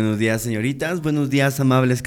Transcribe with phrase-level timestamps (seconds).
[0.00, 1.02] Buenos días, señoritas.
[1.02, 2.02] Buenos días, amables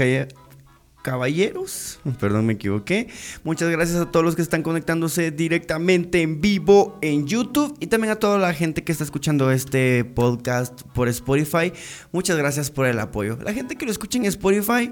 [1.03, 1.99] caballeros.
[2.20, 3.07] Perdón, me equivoqué.
[3.43, 8.09] Muchas gracias a todos los que están conectándose directamente en vivo en YouTube y también
[8.09, 11.71] a toda la gente que está escuchando este podcast por Spotify.
[12.11, 13.37] Muchas gracias por el apoyo.
[13.43, 14.91] La gente que lo escucha en Spotify,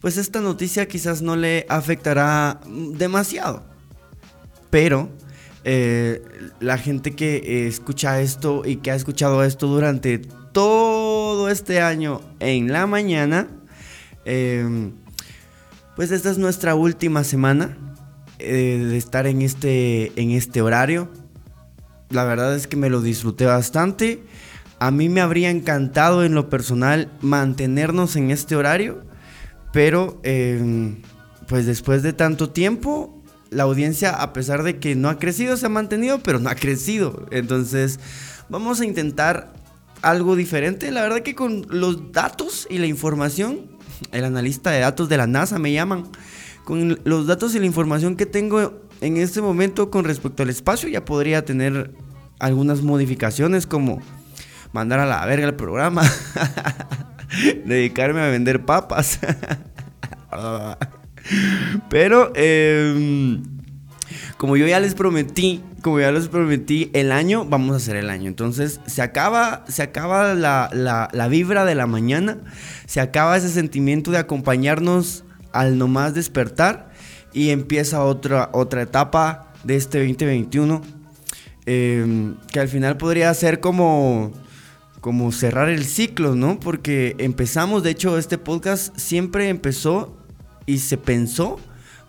[0.00, 3.66] pues esta noticia quizás no le afectará demasiado.
[4.70, 5.10] Pero
[5.66, 6.22] eh,
[6.60, 12.20] la gente que eh, escucha esto y que ha escuchado esto durante todo este año
[12.38, 13.48] en la mañana,
[14.26, 14.92] em,
[15.96, 17.78] pues esta es nuestra última semana
[18.38, 21.08] eh, de estar en este, en este horario.
[22.10, 24.22] La verdad es que me lo disfruté bastante.
[24.78, 29.02] A mí me habría encantado en lo personal mantenernos en este horario,
[29.72, 31.00] pero em,
[31.46, 33.13] pues después de tanto tiempo
[33.54, 36.54] la audiencia, a pesar de que no ha crecido, se ha mantenido, pero no ha
[36.54, 37.26] crecido.
[37.30, 38.00] Entonces,
[38.48, 39.52] vamos a intentar
[40.02, 40.90] algo diferente.
[40.90, 43.60] La verdad que con los datos y la información,
[44.12, 46.04] el analista de datos de la NASA me llaman,
[46.64, 50.88] con los datos y la información que tengo en este momento con respecto al espacio,
[50.88, 51.92] ya podría tener
[52.38, 54.00] algunas modificaciones como
[54.72, 56.02] mandar a la verga el programa,
[57.64, 59.20] dedicarme a vender papas.
[61.88, 63.42] Pero, em,
[64.36, 68.10] como yo ya les prometí, como ya les prometí, el año, vamos a hacer el
[68.10, 68.28] año.
[68.28, 72.38] Entonces, se acaba, se acaba la, la, vibra de la mañana,
[72.86, 76.90] se acaba ese sentimiento de acompañarnos al nomás despertar
[77.32, 80.82] y empieza otra, otra etapa de este 2021.
[81.66, 84.32] Em, que al final podría ser como
[85.04, 86.58] como cerrar el ciclo, ¿no?
[86.58, 90.16] Porque empezamos, de hecho, este podcast siempre empezó
[90.66, 91.58] y se pensó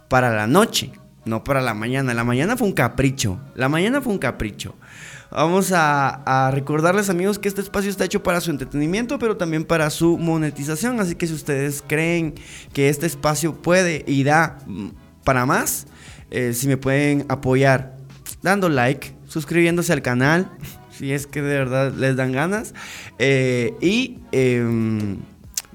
[0.08, 0.92] para la noche,
[1.26, 2.14] no para la mañana.
[2.14, 3.40] La mañana fue un capricho.
[3.56, 4.76] La mañana fue un capricho.
[5.32, 9.90] Vamos a, recordarles amigos que este espacio está hecho para su entretenimiento, pero también para
[9.90, 11.00] su monetización.
[11.00, 12.36] Así que si ustedes creen
[12.74, 14.90] que este espacio puede y da mm,
[15.24, 15.88] para más,
[16.32, 17.98] eh, si me pueden apoyar
[18.42, 20.50] dando like, suscribiéndose al canal,
[20.92, 22.74] si es que de verdad les dan ganas,
[23.20, 24.20] eh, y...
[24.32, 25.18] Em,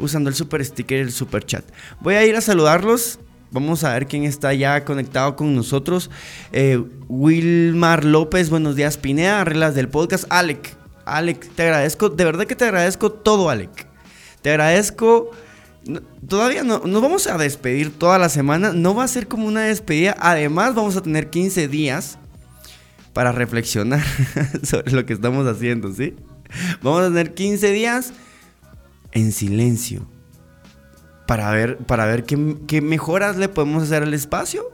[0.00, 1.64] usando el super sticker y el super chat.
[2.00, 3.18] Voy a ir a saludarlos.
[3.52, 6.10] Vamos a ver quién está ya conectado con nosotros.
[6.52, 10.24] Eh, Wilmar López, buenos días, Pinea, reglas del podcast.
[10.28, 13.86] Alec, Alec, te agradezco, de verdad que te agradezco todo, Alec.
[14.42, 15.30] Te agradezco.
[16.28, 18.72] Todavía no, nos vamos a despedir toda la semana.
[18.72, 20.14] No va a ser como una despedida.
[20.20, 22.18] Además, vamos a tener 15 días
[23.12, 24.04] para reflexionar
[24.62, 26.14] sobre lo que estamos haciendo, ¿sí?
[26.82, 28.12] Vamos a tener 15 días
[29.12, 30.06] en silencio
[31.30, 34.64] para ver, para ver qué, mejoras le podemos hacer al espacio.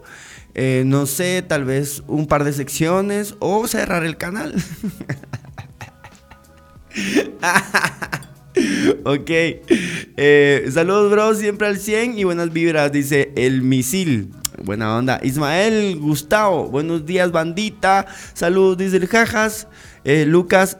[0.54, 4.54] Eh, no sé, tal vez un par de secciones o cerrar el canal.
[9.04, 9.28] ok.
[9.28, 11.34] Eh, saludos, bro.
[11.34, 14.30] Siempre al 100 y buenas vibras, dice el misil.
[14.64, 15.20] Buena onda.
[15.22, 16.70] Ismael Gustavo.
[16.70, 18.06] Buenos días, bandita.
[18.32, 19.68] Saludos, dice el Jajas.
[20.08, 20.78] Eh, Lucas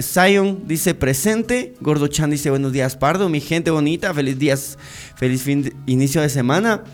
[0.00, 1.74] Zion dice presente.
[1.80, 3.28] Gordo Chan dice buenos días, Pardo.
[3.28, 4.78] Mi gente bonita, feliz días,
[5.16, 6.84] feliz fin de, inicio de semana.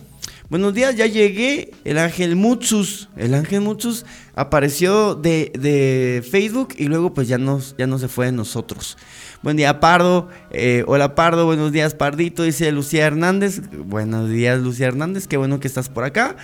[0.49, 1.73] Buenos días, ya llegué.
[1.85, 3.11] El ángel Mutsus.
[3.19, 8.25] El ángel Mutsus apareció de, Facebook y luego pues ya, nos, ya no se fue
[8.25, 8.97] de nosotros.
[9.43, 10.31] Buen día, Pardo.
[10.51, 11.45] Eh, hola, Pardo.
[11.45, 12.45] Buenos días, Pardito.
[12.45, 13.61] Dice Lucía Hernández.
[13.85, 15.27] Buenos días, Lucía Hernández.
[15.27, 16.37] Qué bueno que estás por acá.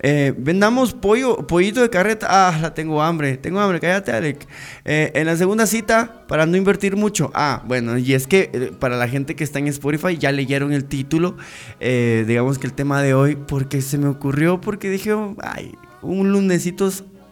[0.00, 2.26] Eh, vendamos pollo, pollito de carreta.
[2.30, 3.36] Ah, la tengo hambre.
[3.36, 4.46] Tengo hambre, cállate, Alec.
[4.84, 7.30] Eh, en la segunda cita, para no invertir mucho.
[7.34, 10.72] Ah, bueno, y es que eh, para la gente que está en Spotify ya leyeron
[10.72, 11.36] el título.
[11.80, 16.90] digamos que el tema de hoy, porque se me ocurrió, porque dije, ay, un lunesito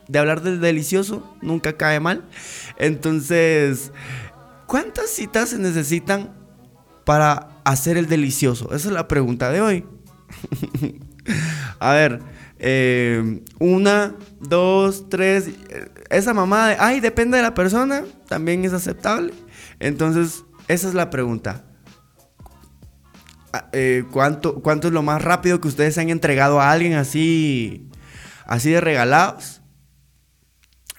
[0.08, 2.24] de hablar del delicioso nunca cae mal.
[2.78, 3.92] Entonces,
[4.66, 6.34] ¿cuántas citas se necesitan
[7.04, 8.66] para hacer el delicioso?
[8.66, 9.84] Esa es la pregunta de hoy.
[11.78, 12.35] A ver.
[12.68, 15.50] Eh, una, dos, tres.
[16.10, 19.32] Esa mamá de, ay, depende de la persona, también es aceptable.
[19.78, 21.64] Entonces, esa es la pregunta.
[23.52, 27.88] Ah, eh, ¿cuánto, ¿Cuánto es lo más rápido que ustedes han entregado a alguien así,
[28.46, 29.62] así de regalados?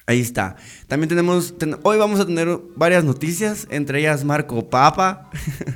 [0.06, 0.56] Ahí está.
[0.88, 1.54] También tenemos,
[1.84, 2.48] hoy vamos a tener
[2.78, 5.30] varias noticias, entre ellas Marco Papa,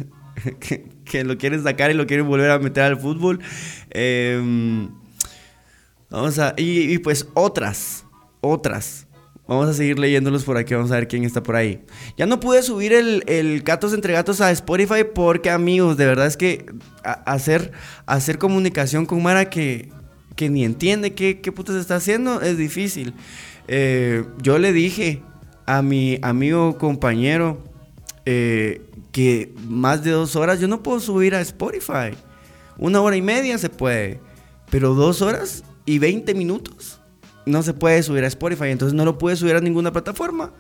[1.04, 3.42] que, lo quieren sacar y lo quieren volver a meter al fútbol.
[3.90, 4.88] Eh,
[6.12, 6.54] Vamos a.
[6.58, 8.06] Y, pues otras.
[8.42, 9.08] Otras.
[9.48, 10.74] Vamos a seguir leyéndolos por aquí.
[10.74, 11.84] Vamos a ver quién está por ahí.
[12.18, 16.38] Ya no pude subir el, Gatos entre Gatos a Spotify porque, amigos, de verdad es
[16.38, 16.66] que
[17.04, 17.72] hacer,
[18.06, 19.90] hacer comunicación con Mara que,
[20.36, 23.14] que ni entiende qué, qué putas está haciendo es difícil.
[23.68, 25.24] Eh, yo le dije
[25.66, 27.64] a mi amigo compañero
[28.26, 28.82] eh,
[29.12, 32.12] que más de dos horas yo no puedo subir a Spotify.
[32.78, 34.20] Una hora y media se puede,
[34.70, 37.02] pero dos horas y 20 minutos
[37.46, 40.54] no se puede subir a Spotify, entonces no lo puede subir a ninguna plataforma.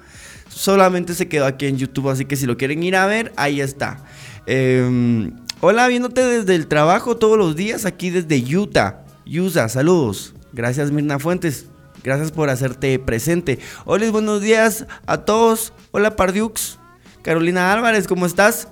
[0.50, 3.62] Solamente se quedó aquí en YouTube, así que si lo quieren ir a ver, ahí
[3.62, 4.04] está.
[4.46, 5.32] Em,
[5.62, 9.06] hola, viéndote desde el trabajo todos los días, aquí desde Utah.
[9.26, 10.34] Utah, saludos.
[10.52, 11.68] Gracias Mirna Fuentes.
[12.04, 13.60] Gracias por hacerte presente.
[13.86, 15.72] Hola, buenos días a todos.
[15.92, 16.78] Hola, Pardiux.
[17.22, 18.68] Carolina Álvarez, ¿cómo estás?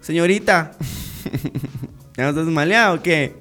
[0.00, 0.72] Señorita.
[2.16, 3.36] ¿Ya no estás maleado o qué?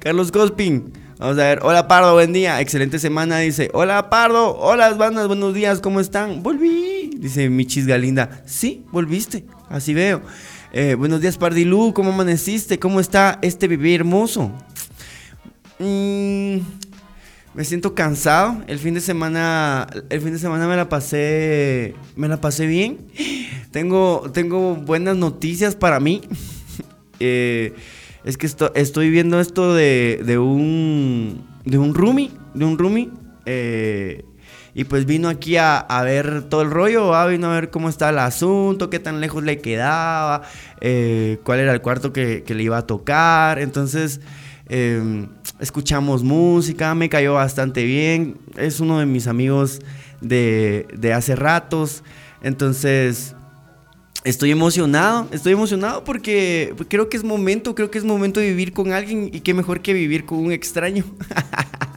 [0.00, 0.99] Carlos Cospin.
[1.20, 1.60] Vamos a ver.
[1.62, 2.62] Hola, Pardo, buen día.
[2.62, 3.70] Excelente semana, dice.
[3.74, 4.56] Hola, Pardo.
[4.56, 5.80] Hola, bandas, buenos días.
[5.80, 6.42] ¿Cómo están?
[6.42, 7.10] Volví.
[7.14, 8.42] Dice Michis Galinda.
[8.46, 9.44] Sí, volviste.
[9.68, 10.22] Así veo.
[10.72, 11.92] Eh, buenos días, Pardilú.
[11.92, 12.78] ¿Cómo amaneciste?
[12.78, 14.50] ¿Cómo está este bebé hermoso?
[15.78, 16.60] Mmm
[17.54, 18.62] me siento cansado.
[18.66, 22.98] El fin de semana, el fin de semana me la pasé, me la pasé bien.
[23.70, 26.22] Tengo, tengo buenas noticias para mí.
[27.22, 27.74] Eh,
[28.24, 33.10] es que estoy viendo esto de, de un, de un roomie, de un roomie.
[33.46, 34.24] Eh,
[34.72, 38.18] y pues vino aquí a, ver todo el rollo, vino a ver cómo está el
[38.18, 40.42] asunto, qué tan lejos le quedaba,
[40.80, 43.58] eh, cuál era el cuarto que, que le iba a tocar.
[43.58, 44.20] Entonces,
[44.72, 45.26] Em,
[45.58, 48.38] escuchamos música, me cayó bastante bien.
[48.56, 49.80] Es uno de mis amigos
[50.20, 52.04] de, hace ratos.
[52.40, 53.34] Entonces,
[54.24, 58.72] estoy emocionado, estoy emocionado porque creo que es momento, creo que es momento de vivir
[58.72, 61.04] con alguien y qué mejor que vivir con un extraño.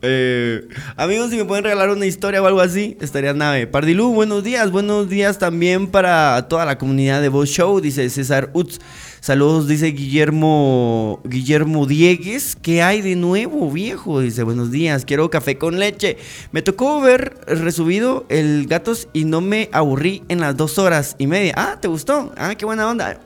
[0.00, 3.66] Eh, amigos, si me pueden regalar una historia o algo así, estaría nave.
[3.66, 8.50] Pardilú, buenos días, buenos días también para toda la comunidad de Voz Show, dice César
[8.52, 8.78] Utz.
[9.20, 12.56] Saludos, dice Guillermo Guillermo Diegues.
[12.62, 14.20] ¿Qué hay de nuevo, viejo?
[14.20, 16.16] Dice, buenos días, quiero café con leche.
[16.52, 21.26] Me tocó ver resubido el Gatos y no me aburrí en las dos horas y
[21.26, 21.54] media.
[21.56, 22.32] Ah, ¿te gustó?
[22.36, 23.20] Ah, qué buena onda.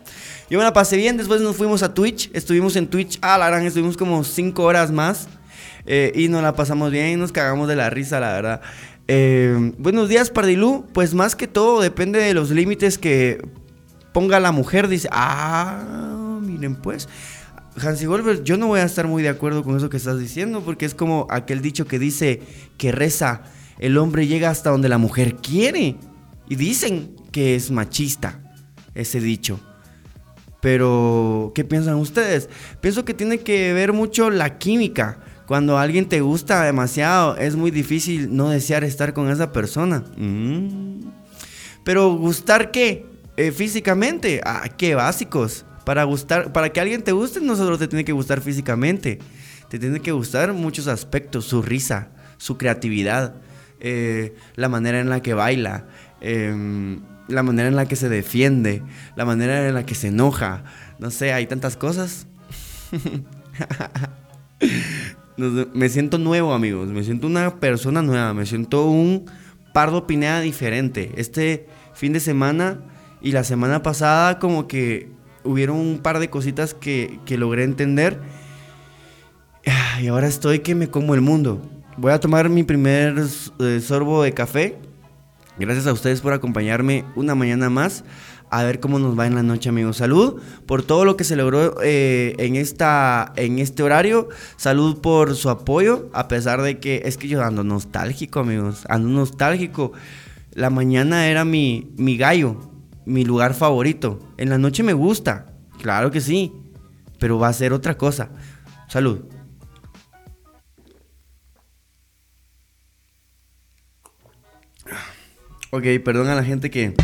[0.49, 2.31] Yo me la pasé bien, después nos fuimos a Twitch.
[2.33, 5.29] Estuvimos en Twitch, ah, la gran, estuvimos como cinco horas más.
[5.87, 8.61] Eh, y nos la pasamos bien y nos cagamos de la risa, la verdad.
[9.09, 10.87] Eh, buenos días, Pardilú.
[10.93, 13.43] Pues más que todo depende de los límites que
[14.13, 14.89] ponga la mujer.
[14.89, 17.09] Dice, ah, miren pues.
[17.81, 20.63] Hansi Wolver, yo no voy a estar muy de acuerdo con eso que estás diciendo,
[20.63, 22.43] porque es como aquel dicho que dice
[22.77, 23.45] que reza,
[23.79, 25.97] el hombre llega hasta donde la mujer quiere.
[26.49, 28.41] Y dicen que es machista
[28.95, 29.59] ese dicho.
[30.61, 32.49] Pero, ¿qué piensan ustedes?
[32.81, 35.19] Pienso que tiene que ver mucho la química.
[35.53, 40.03] Cuando alguien te gusta demasiado, es muy difícil no desear estar con esa persona.
[40.17, 41.01] Mm.
[41.85, 43.05] Pero gustar qué?
[43.37, 44.41] Eh, físicamente.
[44.47, 45.67] Ah, qué básicos.
[45.85, 49.19] Para gustar, para que alguien te guste, no solo te tiene que gustar físicamente.
[49.69, 52.09] Te tiene que gustar muchos aspectos, su risa,
[52.39, 53.35] su creatividad,
[53.79, 55.85] eh, la manera en la que baila,
[56.23, 58.83] em, la manera en la que se defiende,
[59.17, 60.65] la manera en la que se enoja.
[60.99, 62.27] No sé, hay tantas cosas.
[65.37, 66.89] me siento nuevo, amigos.
[66.89, 68.35] Me siento una persona nueva.
[68.35, 69.27] Me siento un
[69.73, 71.13] Pardo Pineda diferente.
[71.17, 72.81] Este fin de semana
[73.21, 75.11] y la semana pasada, como que
[75.45, 78.21] hubieron un par de cositas que, logré entender.
[80.01, 81.63] Y ahora estoy que me como el mundo.
[81.97, 83.15] Voy a tomar mi primer
[83.61, 84.79] eh, sorbo de café.
[85.59, 88.05] Gracias a ustedes por acompañarme una mañana más
[88.53, 89.97] a ver cómo nos va en la noche, amigos.
[89.97, 94.29] Salud por todo lo que se logró eh, en, esta, en este horario.
[94.57, 98.85] Salud por su apoyo, a pesar de que es que yo ando nostálgico, amigos.
[98.91, 99.93] Ando nostálgico.
[100.53, 102.59] La mañana era mi, mi gallo,
[103.07, 104.19] mi lugar favorito.
[104.37, 105.47] En la noche me gusta,
[105.81, 106.53] claro que sí,
[107.19, 108.29] pero va a ser otra cosa.
[108.87, 109.21] Salud.
[115.71, 116.95] Ok, perdón a la gente que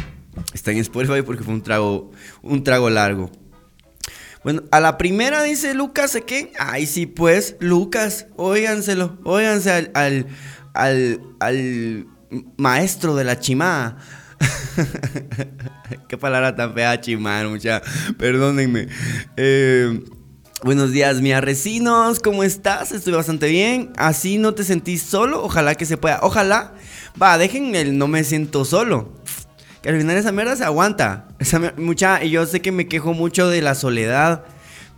[0.52, 2.10] Está en Spotify porque fue un trago,
[2.42, 3.30] un trago largo.
[4.44, 6.52] Bueno, a la primera dice Lucas, ¿de qué?
[6.58, 10.26] Ay, sí, pues, Lucas, óiganselo, óiganse al, al,
[11.40, 12.06] al,
[12.56, 13.98] maestro de la chimá.
[16.08, 17.82] qué palabra tan fea, chimán, mucha.
[18.16, 18.86] Perdónenme.
[19.36, 20.04] Eh,
[20.62, 22.92] buenos días, mi arrecinos, ¿cómo estás?
[22.92, 23.92] Estoy bastante bien.
[23.96, 25.42] Así no te sentís solo.
[25.42, 26.20] Ojalá que se pueda.
[26.22, 26.74] Ojalá.
[27.20, 29.17] Va, dejen el no me siento solo
[29.88, 31.28] al final esa mierda se aguanta.
[31.38, 34.44] Esa mucha, y yo sé que me quejo mucho de la soledad,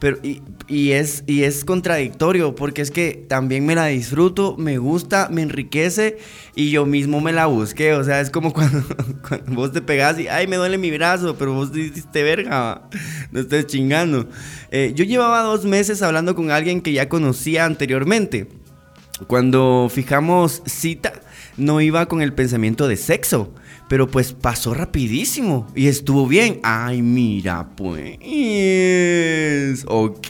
[0.00, 0.18] pero
[0.66, 5.42] y, es, y es contradictorio, porque es que también me la disfruto, me gusta, me
[5.42, 6.18] enriquece
[6.56, 7.92] y yo mismo me la busqué.
[7.94, 8.82] O sea, es como cuando,
[9.47, 12.82] vos te pegás y, ay, me duele mi brazo, pero vos dijiste verga,
[13.30, 14.28] no estés chingando.
[14.73, 18.49] Eh, yo llevaba dos meses hablando con alguien que ya conocía anteriormente.
[19.28, 21.12] Cuando fijamos cita,
[21.56, 23.54] no iba con el pensamiento de sexo.
[23.90, 26.61] Pero pues pasó rapidísimo y estuvo bien.
[26.62, 28.18] Ay, mira, pues.
[29.88, 30.28] Ok.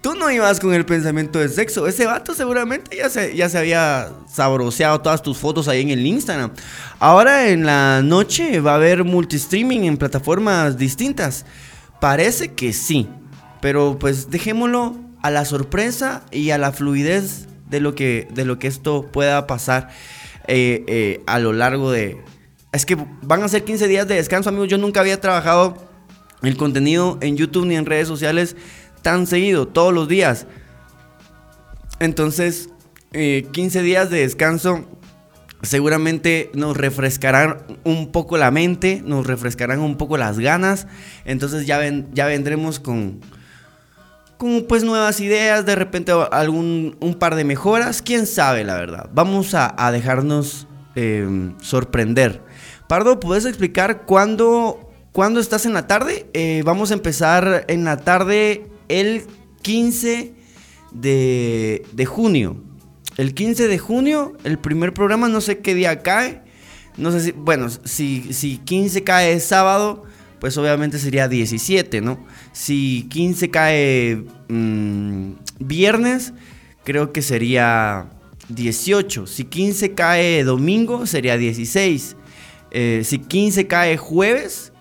[0.00, 1.86] Tú no ibas con el pensamiento de sexo.
[1.86, 6.06] Ese vato seguramente ya se, ya se había sabroseado todas tus fotos ahí en el
[6.06, 6.52] Instagram.
[6.98, 11.44] Ahora en la noche va a haber multistreaming en plataformas distintas.
[12.00, 13.06] Parece que sí.
[13.60, 18.58] Pero pues dejémoslo a la sorpresa y a la fluidez de lo que, de lo
[18.58, 19.90] que esto pueda pasar
[20.48, 22.32] eh, eh, a lo largo de...
[22.72, 24.68] Es que van a ser 15 días de descanso, amigos.
[24.68, 25.76] Yo nunca había trabajado
[26.42, 28.56] el contenido en YouTube ni en redes sociales
[29.02, 30.46] tan seguido, todos los días.
[32.00, 32.70] Entonces,
[33.12, 34.86] 15 eh, días de descanso
[35.62, 40.86] seguramente nos refrescarán un poco la mente, nos refrescarán un poco las ganas.
[41.24, 43.20] Entonces ya, ven, ya vendremos con,
[44.36, 49.08] con pues nuevas ideas, de repente algún un par de mejoras, quién sabe la verdad.
[49.14, 52.40] Vamos a, dejarnos em, sorprender.
[52.92, 56.26] Pardo, ¿puedes explicar cuándo, cuándo estás en la tarde?
[56.34, 59.22] Eh, vamos a empezar en la tarde el
[59.62, 60.34] 15
[60.90, 62.62] de, de junio.
[63.16, 66.42] El 15 de junio, el primer programa, no sé qué día cae.
[66.98, 70.02] No sé si, bueno, si, si 15 cae sábado,
[70.38, 72.22] pues obviamente sería 17, ¿no?
[72.52, 76.34] Si 15 cae mm, viernes,
[76.84, 78.10] creo que sería
[78.50, 79.26] 18.
[79.26, 82.16] Si 15 cae domingo, sería 16.
[82.72, 84.72] Eh, si 15 cae jueves,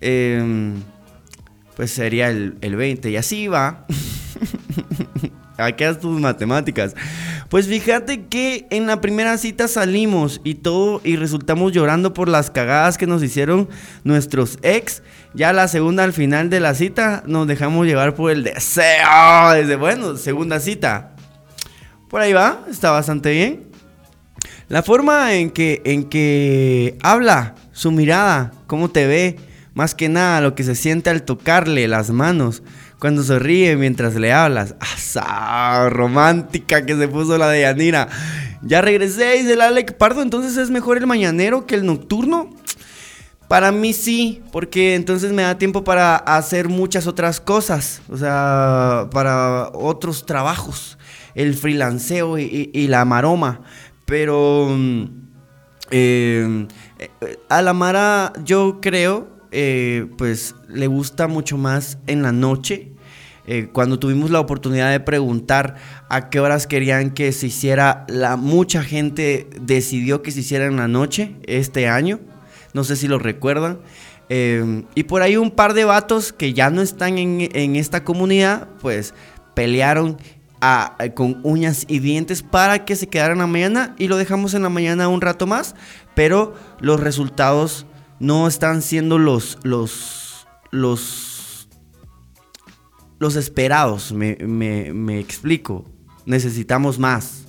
[0.00, 0.82] em,
[1.76, 3.10] pues sería el, el 20.
[3.10, 3.86] Y así va.
[5.58, 6.94] Haz tus matemáticas.
[7.48, 12.50] Pues fíjate que en la primera cita salimos y todo y resultamos llorando por las
[12.50, 13.68] cagadas que nos hicieron
[14.04, 15.02] nuestros ex.
[15.34, 19.50] Ya la segunda al final de la cita nos dejamos llevar por el deseo.
[19.54, 21.16] Desde bueno, segunda cita.
[22.08, 23.67] Por ahí va, está bastante bien.
[24.68, 29.36] La forma en que en que habla, su mirada, cómo te ve,
[29.74, 32.62] más que nada lo que se siente al tocarle las manos
[32.98, 34.74] cuando se ríe mientras le hablas.
[34.80, 35.88] ¡Asa!
[35.88, 38.08] Romántica que se puso la de Yanira.
[38.62, 40.22] Ya regresé, dice el Alec Pardo.
[40.22, 42.50] Entonces es mejor el mañanero que el nocturno.
[43.46, 48.02] Para mí sí, porque entonces me da tiempo para hacer muchas otras cosas.
[48.10, 50.98] O sea, para otros trabajos.
[51.34, 53.60] El freelanceo y, la maroma.
[54.08, 55.04] Pero mm,
[55.90, 56.66] eh,
[56.98, 62.92] eh, a la Mara yo creo eh, pues le gusta mucho más en la noche.
[63.46, 65.76] Eh, cuando tuvimos la oportunidad de preguntar
[66.08, 70.76] a qué horas querían que se hiciera, la mucha gente decidió que se hiciera en
[70.76, 72.18] la noche este año.
[72.72, 73.78] No sé si lo recuerdan.
[74.30, 79.14] Y por ahí un par de vatos que ya no están en, esta comunidad, pues
[79.54, 80.18] pelearon
[81.14, 84.62] con uñas y dientes para que se quedara en la mañana y lo dejamos en
[84.62, 85.74] la mañana un rato más,
[86.14, 87.86] pero los resultados
[88.20, 91.68] no están siendo los, los, los,
[93.18, 95.84] los esperados, me, me, explico.
[96.26, 97.46] Necesitamos más.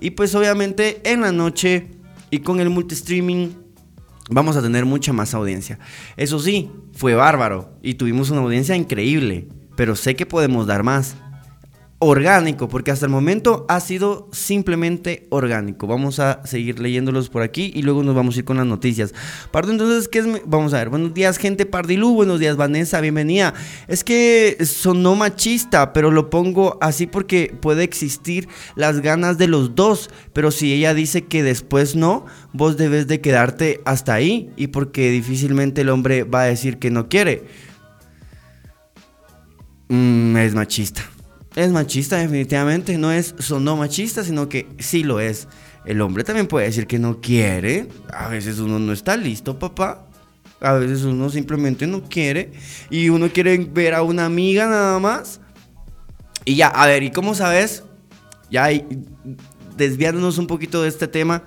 [0.00, 1.88] Y pues obviamente en la noche
[2.30, 3.56] y con el multistreaming
[4.30, 5.78] vamos a tener mucha más audiencia.
[6.16, 11.16] Eso sí, fue bárbaro y tuvimos una audiencia increíble, pero sé que podemos dar más
[12.02, 15.86] orgánico, porque hasta el momento ha sido simplemente orgánico.
[15.86, 19.14] Vamos a seguir leyéndolos por aquí y luego nos vamos a ir con las noticias.
[19.52, 20.26] Pardo, entonces, ¿qué es?
[20.44, 20.88] Vamos a ver.
[20.88, 22.12] Buenos días, gente Pardilú.
[22.14, 23.00] Buenos días, Vanessa.
[23.00, 23.54] Bienvenida.
[23.86, 29.76] Es que sonó machista, pero lo pongo así porque puede existir las ganas de los
[29.76, 30.10] dos.
[30.32, 34.50] Pero si ella dice que después no, vos debes de quedarte hasta ahí.
[34.56, 37.44] Y porque difícilmente el hombre va a decir que no quiere.
[39.88, 41.11] Mm, es machista
[41.56, 45.48] es machista definitivamente, no es sonó machista, sino que sí lo es.
[45.84, 50.06] El hombre también puede decir que no quiere, a veces uno no está listo, papá.
[50.60, 52.52] A veces uno simplemente no quiere
[52.88, 55.40] y uno quiere ver a una amiga nada más.
[56.44, 57.82] Y ya, a ver, ¿y cómo sabes?
[58.48, 58.68] Ya
[59.76, 61.42] desviándonos un poquito de este tema,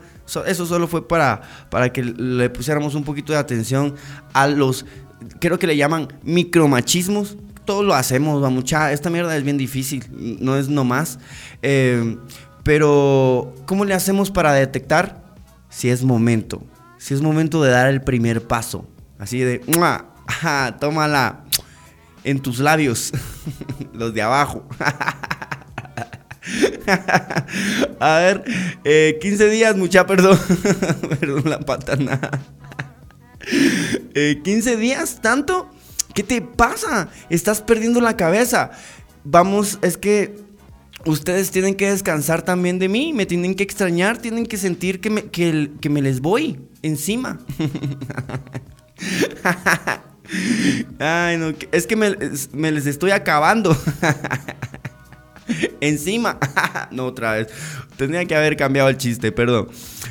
[0.45, 3.95] eso solo fue para, para que le pusiéramos un poquito de atención
[4.33, 4.85] a los,
[5.39, 8.91] creo que le llaman micromachismos, todos lo hacemos, va mucha.
[8.91, 10.05] Esta mierda es bien difícil,
[10.39, 11.19] no es nomás.
[11.61, 12.17] Eh,
[12.63, 15.23] pero, ¿cómo le hacemos para detectar
[15.69, 16.63] si es momento?
[16.97, 18.87] Si es momento de dar el primer paso.
[19.19, 19.61] Así de,
[20.27, 21.43] Ajá, tómala
[22.23, 23.11] en tus labios,
[23.93, 24.67] los de abajo.
[27.99, 28.43] A ver,
[29.19, 30.39] 15 eh, días, mucha, perdón.
[31.19, 32.19] perdón la patana.
[34.13, 35.69] 15 eh, días, ¿tanto?
[36.15, 37.09] ¿Qué te pasa?
[37.29, 38.71] Estás perdiendo la cabeza.
[39.25, 40.37] Vamos, es que
[41.05, 45.09] ustedes tienen que descansar también de mí, me tienen que extrañar, tienen que sentir que
[45.09, 47.39] me, que, me les voy encima.
[50.99, 52.15] Ay, no, es que me,
[52.53, 53.77] me les estoy acabando.
[55.81, 56.37] Encima.
[56.91, 57.47] no, otra vez.
[57.97, 59.69] Tenía que haber cambiado el chiste, perdón.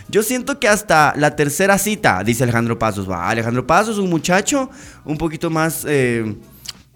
[0.08, 3.08] Yo siento que hasta la tercera cita, dice Alejandro Pasos.
[3.08, 4.70] Va, Alejandro Pasos, un muchacho
[5.04, 6.37] un poquito más eh,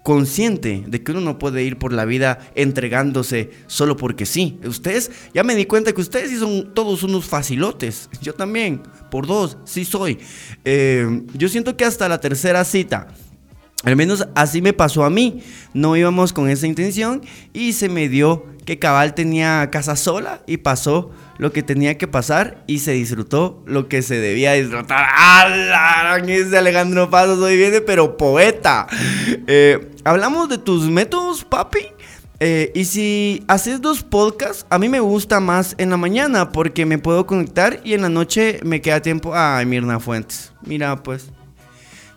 [0.03, 4.59] consciente de que uno no puede ir por la vida entregándose solo porque sí.
[4.63, 8.09] Ustedes, ya me di cuenta que ustedes sí son todos unos facilotes.
[8.21, 10.19] Yo también, por dos, sí soy.
[10.63, 13.07] Eh, yo siento que hasta la tercera cita
[13.83, 15.41] al menos así me pasó a mí.
[15.73, 17.21] No íbamos con esa intención
[17.53, 22.07] y se me dio que Cabal tenía casa sola y pasó lo que tenía que
[22.07, 25.07] pasar y se disfrutó lo que se debía disfrutar.
[25.15, 26.21] ¡Hala!
[26.27, 28.87] Ese Alejandro Paso hoy viene, pero poeta.
[29.47, 31.79] Eh, hablamos de tus métodos, papi.
[32.41, 36.85] Eh, y si haces dos podcasts, a mí me gusta más en la mañana porque
[36.85, 39.31] me puedo conectar y en la noche me queda tiempo.
[39.33, 40.53] Ay, Mirna Fuentes.
[40.61, 41.31] Mira, pues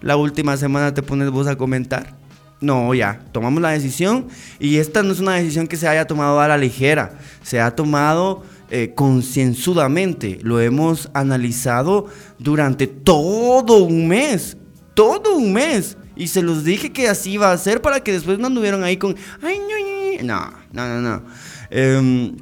[0.03, 2.15] la última semana te pones vos a comentar.
[2.61, 4.29] No, ya, tomamos la decisión
[4.61, 7.75] y esta no es una decisión que se haya tomado a la ligera, se ha
[7.75, 12.07] tomado eh, concienzudamente, lo hemos analizado
[12.39, 14.57] durante todo un mes,
[14.95, 15.97] todo un mes.
[16.15, 18.97] Y se los dije que así iba a ser para que después no anduvieran ahí
[18.97, 19.17] con...
[19.43, 19.59] Ay,
[20.23, 21.23] no, no, no, no.
[21.71, 22.37] Em,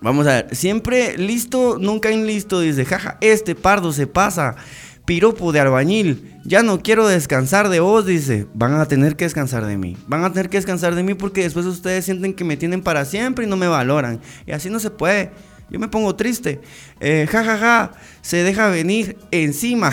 [0.00, 4.56] vamos a ver, siempre listo, nunca listo, dice, jaja, este pardo se pasa
[5.04, 6.40] piropo de albañil.
[6.44, 8.46] Ya no quiero descansar de vos, dice.
[8.54, 9.96] Van a tener que descansar de mí.
[10.06, 13.04] Van a tener que descansar de mí porque después ustedes sienten que me tienen para
[13.04, 14.20] siempre y no me valoran.
[14.46, 15.30] Y así no se puede.
[15.70, 16.60] Yo me pongo triste.
[17.00, 17.92] Eh, ja, ja, ja.
[18.20, 19.92] Se deja venir encima.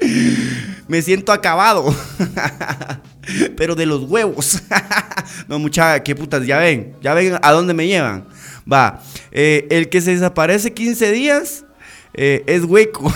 [0.88, 1.94] me siento acabado.
[3.56, 4.62] Pero de los huevos.
[5.48, 6.96] no, mucha, qué putas, ya ven.
[7.00, 8.26] Ya ven a dónde me llevan.
[8.70, 9.02] Va.
[9.32, 11.64] Eh, el que se desaparece 15 días
[12.22, 13.10] eh, es hueco.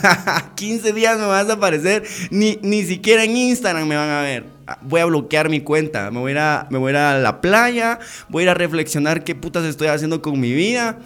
[0.56, 2.02] 15 días me vas a aparecer.
[2.32, 4.46] Ni, ni siquiera en Instagram me van a ver.
[4.82, 6.10] Voy a bloquear mi cuenta.
[6.10, 8.00] Me voy, a, me voy a ir a la playa.
[8.28, 10.98] Voy a ir a reflexionar qué putas estoy haciendo con mi vida.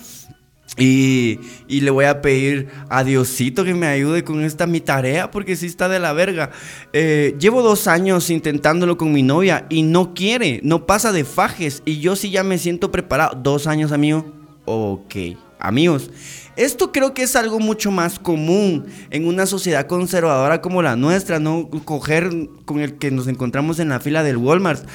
[0.78, 5.30] Y, y, le voy a pedir a Diosito que me ayude con esta mi tarea
[5.30, 6.52] porque sí está de la verga.
[6.94, 11.82] Eh, llevo dos años intentándolo con mi novia y no quiere, no pasa de fajes
[11.84, 13.38] y yo sí ya me siento preparado.
[13.42, 14.24] Dos años, amigo.
[14.64, 15.14] Ok,
[15.58, 16.10] amigos.
[16.56, 21.38] Esto creo que es algo mucho más común en una sociedad conservadora como la nuestra,
[21.38, 22.30] no coger
[22.64, 24.86] con el que nos encontramos en la fila del Walmart.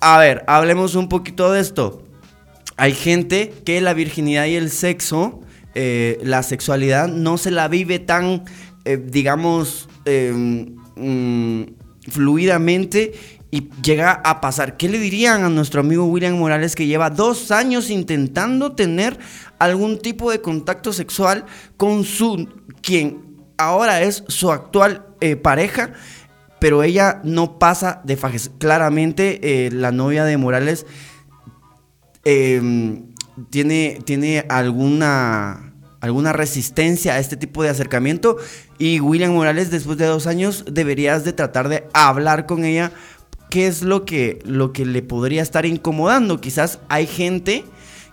[0.00, 2.02] A ver, hablemos un poquito de esto.
[2.76, 5.40] Hay gente que la virginidad y el sexo,
[5.74, 8.44] eh, la sexualidad, no se la vive tan,
[8.84, 11.64] eh, digamos, em, mm,
[12.10, 13.12] fluidamente
[13.50, 14.76] y llega a pasar.
[14.76, 19.18] ¿Qué le dirían a nuestro amigo William Morales que lleva dos años intentando tener
[19.60, 21.44] algún tipo de contacto sexual
[21.76, 22.48] con su
[22.82, 25.92] quien ahora es su actual eh, pareja?
[26.58, 28.50] Pero ella no pasa de fajes.
[28.58, 30.84] Claramente eh, la novia de Morales
[32.24, 33.14] em,
[33.50, 38.36] tiene, tiene alguna, alguna resistencia a este tipo de acercamiento
[38.78, 42.92] y William Morales después de dos años deberías de tratar de hablar con ella
[43.50, 46.40] qué es lo que, lo que le podría estar incomodando.
[46.40, 47.64] Quizás hay gente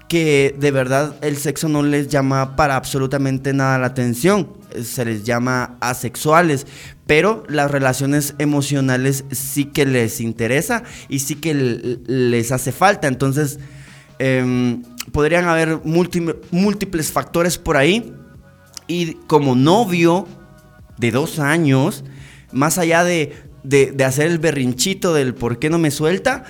[0.07, 4.49] que de verdad el sexo no les llama para absolutamente nada la atención,
[4.81, 6.65] se les llama asexuales,
[7.05, 13.07] pero las relaciones emocionales sí que les interesa y sí que les hace falta.
[13.07, 13.59] Entonces,
[14.19, 18.13] em, podrían haber múltiples factores por ahí.
[18.87, 20.27] Y como novio
[20.97, 22.03] de dos años,
[22.51, 23.33] más allá de
[23.67, 26.45] de, hacer el berrinchito del por qué no me suelta,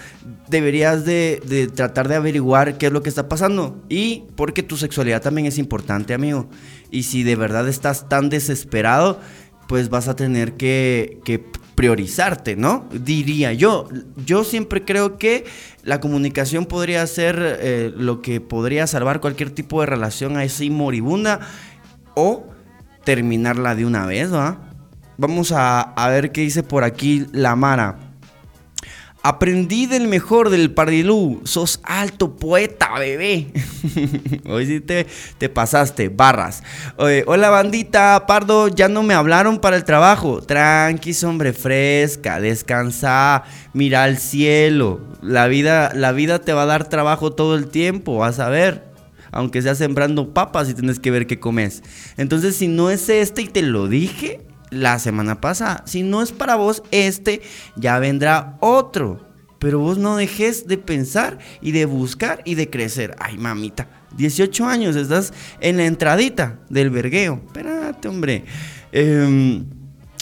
[0.48, 3.84] deberías de, tratar de averiguar qué es lo que está pasando.
[3.90, 6.50] Y porque tu sexualidad también es importante, amigo.
[6.92, 9.20] Y si de verdad estás tan desesperado,
[9.68, 11.20] pues vas a tener que,
[11.76, 12.90] priorizarte, ¿no?
[12.92, 13.88] Diría yo.
[14.26, 15.46] Yo siempre creo que
[15.84, 21.40] la comunicación podría ser eh, lo que podría salvar cualquier tipo de relación así moribunda
[22.16, 22.48] o
[23.04, 24.68] terminarla de una vez, ¿va?
[25.20, 28.07] Vamos a, ver qué dice por aquí la Mara.
[29.28, 31.42] Aprendí del mejor del Pardilú.
[31.44, 33.48] Sos alto poeta, bebé.
[34.46, 35.06] Hoy sí te,
[35.38, 36.64] te pasaste, barras.
[36.98, 38.26] hola, bandita.
[38.26, 40.42] Pardo, ya no me hablaron para el trabajo.
[40.42, 42.40] Tranqui, hombre, fresca.
[42.40, 43.44] Descansa.
[43.74, 45.02] Mira al cielo.
[45.22, 48.20] La vida, la vida te va a dar trabajo todo el tiempo.
[48.20, 48.86] Vas a ver.
[49.32, 51.84] Aunque sea sembrando papas y tienes que ver qué comes.
[52.16, 55.84] Entonces, si no es este y te lo dije, la semana pasada.
[55.86, 57.42] Si no es para vos este,
[57.76, 59.26] ya vendrá otro.
[59.60, 63.16] pero vos no dejes de pensar y de buscar y de crecer.
[63.20, 67.42] Ay, mamita, 18 años, estás en la entradita del vergueo.
[67.46, 68.46] Espérate, hombre.
[68.92, 69.66] Em,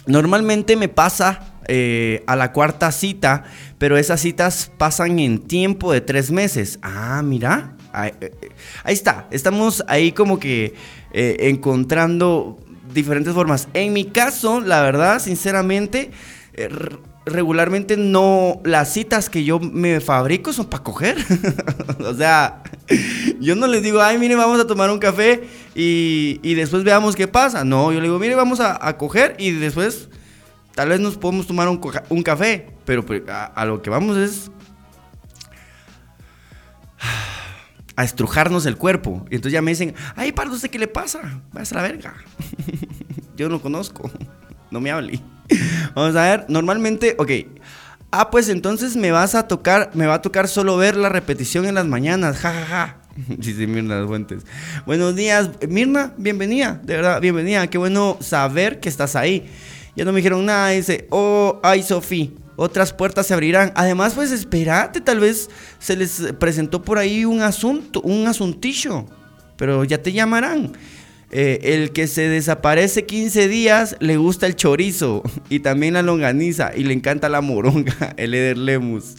[0.07, 3.43] normalmente me pasa eh, a la cuarta cita,
[3.77, 6.77] pero esas citas pasan en tiempo de tres meses.
[6.81, 8.49] Ah, mira, ahí, eh, eh,
[8.85, 10.73] está, estamos ahí como que
[11.17, 12.59] encontrando
[12.95, 13.67] diferentes formas.
[13.75, 16.09] En mi caso, la verdad, sinceramente,
[17.25, 21.17] regularmente no, las citas que yo me fabrico son para coger.
[21.99, 22.63] o sea,
[23.39, 27.27] yo no les digo, ay, mire, vamos a tomar un café y, después veamos qué
[27.27, 27.63] pasa.
[27.63, 30.09] No, yo le digo, mire, vamos a, coger y después
[30.73, 32.69] tal vez nos podemos tomar un, café.
[32.85, 34.51] Pero pues, a, lo que vamos es
[37.95, 39.25] a estrujarnos el cuerpo.
[39.29, 41.41] Y entonces ya me dicen, ay, Pardo, ¿usted qué le pasa?
[41.53, 42.13] Vas a la verga.
[43.37, 44.09] yo no conozco.
[44.71, 45.21] No me hable.
[45.93, 47.31] Vamos a ver, normalmente, ok.
[48.11, 51.65] Ah, pues entonces me vas a tocar, me va a tocar solo ver la repetición
[51.65, 52.65] en las mañanas, jajaja.
[52.65, 53.05] Ja, ja.
[53.37, 54.45] Dice Mirna Fuentes.
[54.85, 57.67] Buenos días, Mirna, bienvenida, de verdad, bienvenida.
[57.67, 59.49] Qué bueno saber que estás ahí.
[59.95, 63.71] Ya no me dijeron nada, dice, oh, ay, Sofía, otras puertas se abrirán.
[63.75, 69.05] Además, pues espérate, tal vez se les presentó por ahí un asunto, un asuntillo,
[69.57, 70.73] pero ya te llamarán.
[71.31, 76.71] Eh, el que se desaparece 15 días le gusta el chorizo y también la longaniza
[76.75, 79.15] y le encanta la moronga, el Eder Lemus.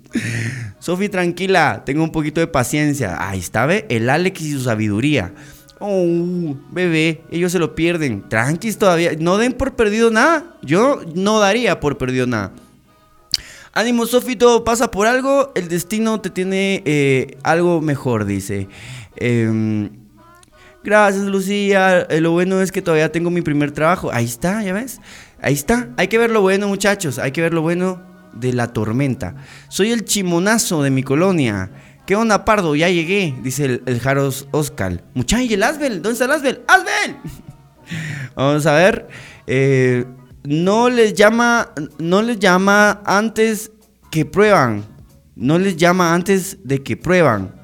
[0.78, 3.28] Sofi, tranquila, tengo un poquito de paciencia.
[3.28, 5.32] Ahí está, ve, el Alex y su sabiduría.
[5.78, 8.26] Oh, bebé, ellos se lo pierden.
[8.28, 10.56] Tranquis todavía, no den por perdido nada.
[10.62, 12.52] Yo no daría por perdido nada.
[13.76, 15.52] Ánimo, Sofi, todo pasa por algo.
[15.54, 18.68] El destino te tiene eh, algo mejor, dice.
[19.16, 19.88] Eh,
[20.86, 22.06] Gracias, Lucía.
[22.08, 24.12] Eh, lo bueno es que todavía tengo mi primer trabajo.
[24.12, 25.00] Ahí está, ya ves.
[25.42, 25.88] Ahí está.
[25.96, 27.18] Hay que ver lo bueno, muchachos.
[27.18, 28.00] Hay que ver lo bueno
[28.34, 29.34] de la tormenta.
[29.68, 31.72] Soy el chimonazo de mi colonia.
[32.06, 32.76] ¿Qué onda, Pardo?
[32.76, 35.02] Ya llegué, dice el, Jaros Oscar.
[35.14, 36.02] Muchachos, el Asbel?
[36.02, 36.62] ¿Dónde está el Asbel?
[36.68, 37.16] ¡Asbel!
[38.36, 39.08] Vamos a ver.
[39.48, 40.04] Eh,
[40.46, 41.72] no les llama.
[41.98, 43.70] No les llama antes
[44.10, 44.84] que prueban.
[45.34, 47.54] No les llama antes de que prueban.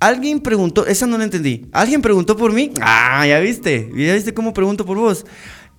[0.00, 1.66] Alguien preguntó, esa no la entendí.
[1.72, 2.72] ¿Alguien preguntó por mí?
[2.80, 3.90] Ah, ya viste.
[3.94, 5.26] Ya viste cómo pregunto por vos.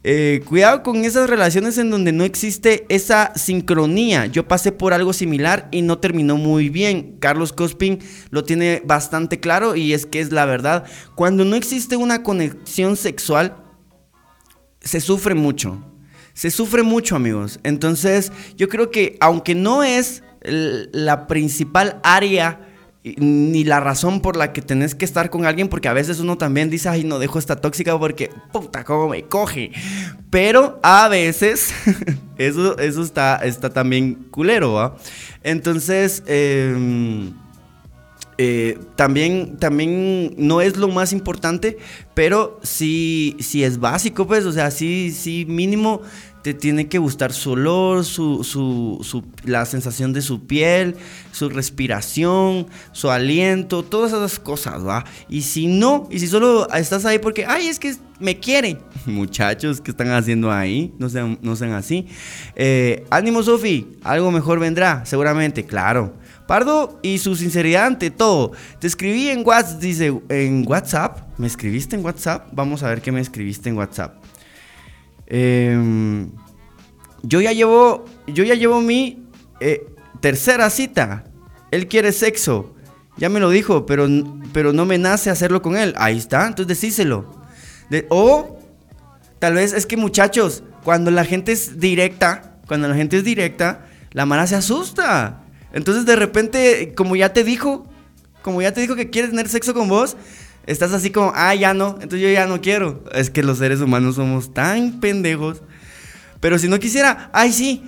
[0.04, 4.28] Eh, cuidado con esas relaciones en donde no existe esa sincronía.
[4.28, 7.18] Yo pasé por algo similar y no terminó muy bien.
[7.20, 8.00] Carlos Cospin
[8.30, 10.86] lo tiene bastante claro y es que es la verdad.
[11.16, 13.58] Cuando no existe una conexión sexual,
[14.82, 15.84] se sufre mucho.
[16.34, 17.60] Se sufre mucho, amigos.
[17.64, 22.66] Entonces, yo creo que aunque no es la principal área
[23.04, 26.38] ni la razón por la que tenés que estar con alguien, porque a veces uno
[26.38, 29.72] también dice, ay, no dejo esta tóxica porque, puta, cómo me coge.
[30.30, 31.74] Pero a veces
[32.38, 34.98] eso, eso está, está también culero, ¿va?
[35.44, 37.34] Entonces, em,
[38.42, 41.78] eh, también, también no es lo más importante,
[42.14, 46.02] pero sí, sí es básico, pues, o sea, sí, sí, mínimo
[46.42, 50.96] te tiene que gustar su olor, su, su, la sensación de su piel,
[51.32, 55.06] su respiración, su aliento, todas esas cosas, ¿va?
[55.28, 58.80] Y si no, y si solo estás ahí porque, ay, es que me quieren.
[59.06, 60.94] Muchachos, ¿qué están haciendo ahí?
[60.98, 62.08] No sean, no sean así.
[62.56, 66.14] Eh, ánimo, Sofi, algo mejor vendrá, seguramente, claro.
[66.48, 68.54] Pardo y su sinceridad ante todo.
[68.80, 71.20] Te escribí en WhatsApp, dice, en WhatsApp.
[71.38, 72.48] ¿Me escribiste en WhatsApp?
[72.54, 74.19] Vamos a ver qué me escribiste en WhatsApp.
[75.30, 76.32] Em,
[77.22, 79.24] yo ya llevo, yo ya llevo mi
[79.60, 79.86] eh,
[80.20, 81.24] tercera cita.
[81.72, 82.76] Él quiere sexo.
[83.18, 84.08] Ya me lo dijo, pero,
[84.54, 85.94] pero no me nace hacerlo con él.
[85.98, 87.36] Ahí está, entonces decíselo.
[88.10, 88.60] o
[89.40, 93.86] tal vez es que muchachos, cuando la gente es directa, cuando la gente es directa,
[94.12, 95.42] la mara se asusta.
[95.74, 97.88] Entonces de repente, como ya te dijo,
[98.42, 100.16] como ya te dijo que quiere tener sexo con vos,
[100.66, 103.04] estás así como, ah, ya no, entonces yo ya no quiero.
[103.14, 105.62] Es que los seres humanos somos tan pendejos.
[106.40, 107.84] Pero si no quisiera, ay, sí,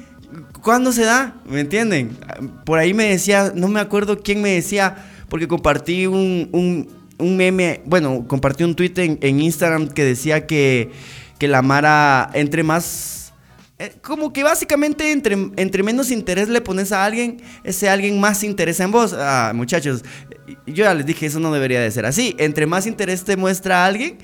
[0.62, 1.36] ¿cuándo se da?
[1.50, 2.18] ¿Me entienden?
[2.66, 4.98] Por ahí me decía, no me acuerdo quién me decía,
[5.30, 6.50] porque compartí un,
[7.18, 10.92] un, meme, bueno, compartí un tweet en, en Instagram que decía que,
[11.38, 13.21] que la Mara, entre más
[14.02, 18.84] como que básicamente entre, entre menos interés le pones a alguien, ese alguien más interesa
[18.84, 19.14] en vos.
[19.18, 20.04] Ah, muchachos,
[20.68, 22.36] yo ya les dije, eso no debería de ser así.
[22.38, 24.18] Entre más interés te muestra alguien,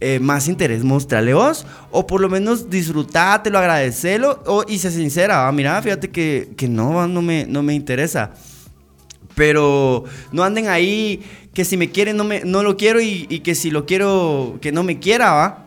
[0.00, 1.66] eh, más interés mostrale vos.
[1.90, 4.42] O por lo menos disfrutátelo, agradecelo.
[4.46, 8.32] O, y sé sincera, ah, mira, fíjate que, que no, no me, no me interesa.
[9.34, 11.22] Pero no anden ahí
[11.54, 14.58] que si me quieren no, me, no lo quiero y, y que si lo quiero
[14.60, 15.66] que no me quiera, ¿va?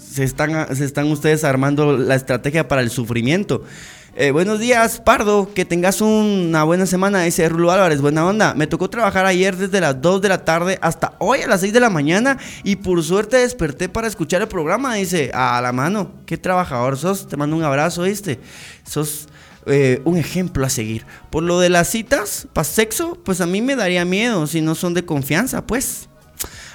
[0.00, 3.62] Se están, se están ustedes armando la estrategia para el sufrimiento.
[4.16, 5.54] Eh, buenos días, Pardo.
[5.54, 7.22] Que tengas una buena semana.
[7.22, 8.00] Dice Rulo Álvarez.
[8.00, 8.54] Buena onda.
[8.54, 11.72] Me tocó trabajar ayer desde las 2 de la tarde hasta hoy a las 6
[11.72, 12.36] de la mañana.
[12.64, 14.94] Y por suerte desperté para escuchar el programa.
[14.94, 16.12] Dice, a la mano.
[16.26, 17.28] Qué trabajador sos.
[17.28, 18.40] Te mando un abrazo, ¿viste?
[18.84, 19.28] Sos
[19.66, 21.06] eh, un ejemplo a seguir.
[21.30, 24.74] Por lo de las citas para sexo, pues a mí me daría miedo si no
[24.74, 26.08] son de confianza, pues.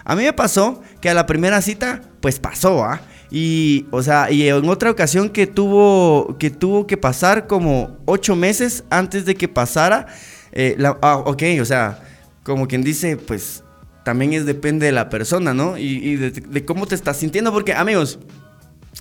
[0.05, 2.99] A mí me pasó que a la primera cita, pues pasó, ¿ah?
[3.29, 8.35] Y, o sea, y en otra ocasión que tuvo que, tuvo que pasar como ocho
[8.35, 10.07] meses antes de que pasara,
[10.51, 11.99] eh, ah, ok, o sea,
[12.41, 13.63] como quien dice, pues
[14.03, 15.77] también es depende de la persona, ¿no?
[15.77, 18.17] Y, de, de, cómo te estás sintiendo, porque amigos,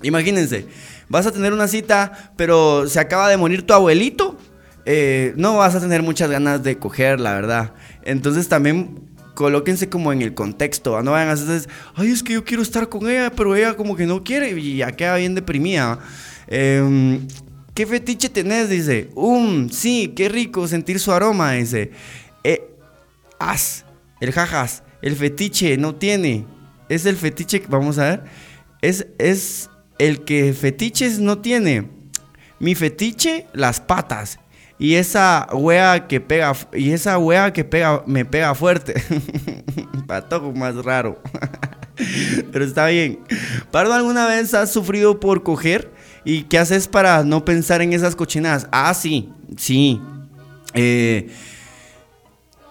[0.03, 0.67] imagínense,
[1.09, 4.37] vas a tener una cita, pero se acaba de morir tu abuelito,
[4.85, 7.73] eh, no vas a tener muchas ganas de coger, la verdad.
[8.03, 12.45] Entonces también colóquense como en el contexto, no vayan a hacer, ay, es que yo
[12.45, 15.99] quiero estar con ella, pero ella como que no quiere y ya queda bien deprimida.
[16.47, 17.27] Em,
[17.75, 18.69] ¿Qué fetiche tenés?
[18.69, 21.91] Dice, um, sí, qué rico sentir su aroma, dice.
[22.45, 22.63] Eh,
[23.41, 23.85] as,
[24.21, 26.47] el jajas, el fetiche no tiene.
[26.89, 28.25] Es el fetiche, vamos a ver,
[28.81, 31.89] es, es el que fetiches no tiene.
[32.61, 34.39] Mi fetiche, las patas.
[34.79, 38.95] Y esa wea que pega, y esa wea que pega, me pega fuerte.
[40.07, 41.21] Patojo más raro.
[42.53, 43.21] Pero está bien.
[43.71, 45.93] Pardo, ¿alguna vez has sufrido por coger?
[46.25, 48.67] ¿Y qué haces para no pensar en esas cochinadas?
[48.73, 50.01] Ah, sí, sí.
[50.73, 51.29] Eh,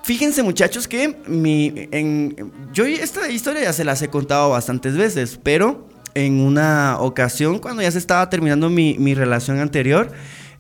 [0.04, 5.40] fíjense muchachos que mi, en, yo esta historia ya se las he contado bastantes veces,
[5.42, 10.12] pero en una ocasión cuando ya se estaba terminando mi, mi relación anterior,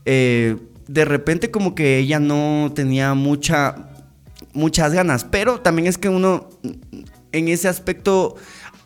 [0.05, 0.55] eh,
[0.87, 3.89] de repente como que ella no tenía mucha,
[4.53, 6.49] muchas ganas, pero también es que uno
[7.31, 8.35] en ese aspecto,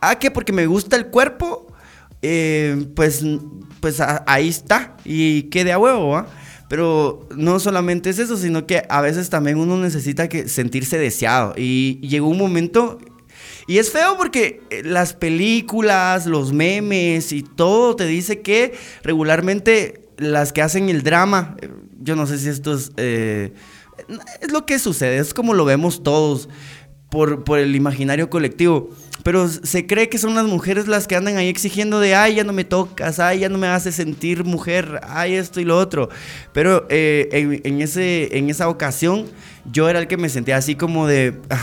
[0.02, 1.68] ah, que porque me gusta el cuerpo,
[2.22, 3.24] eh, pues,
[3.80, 6.26] pues ahí está y quede a huevo,
[6.70, 11.54] Pero no solamente es eso, sino que a veces también uno necesita que sentirse deseado.
[11.56, 13.00] Y llegó un momento
[13.68, 20.08] y es feo porque eh, las películas, los memes y todo te dice que regularmente
[20.18, 23.54] las que hacen el drama, eh, yo no sé si esto es, eh,
[24.42, 26.50] es lo que sucede, es como lo vemos todos
[27.10, 28.90] por, por el imaginario colectivo.
[29.24, 32.44] Pero se cree que son las mujeres las que andan ahí exigiendo de, ay, ya
[32.44, 36.10] no me tocas, ay, ya no me hace sentir mujer, ay, esto y lo otro.
[36.54, 39.26] Pero eh, en, ese, en esa ocasión
[39.70, 41.62] yo era el que me sentía así como de, ah,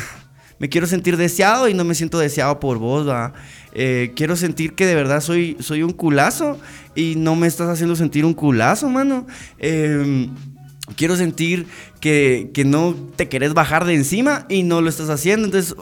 [0.59, 3.33] me quiero sentir deseado y no me siento deseado por vos, ¿va?
[3.75, 6.59] Eh, quiero sentir que de verdad soy, soy un culazo
[6.95, 9.27] y no me estás haciendo sentir un culazo, mano.
[9.59, 10.29] Eh,
[10.97, 11.67] quiero sentir
[12.01, 15.47] que, no te querés bajar de encima y no lo estás haciendo.
[15.47, 15.75] Entonces,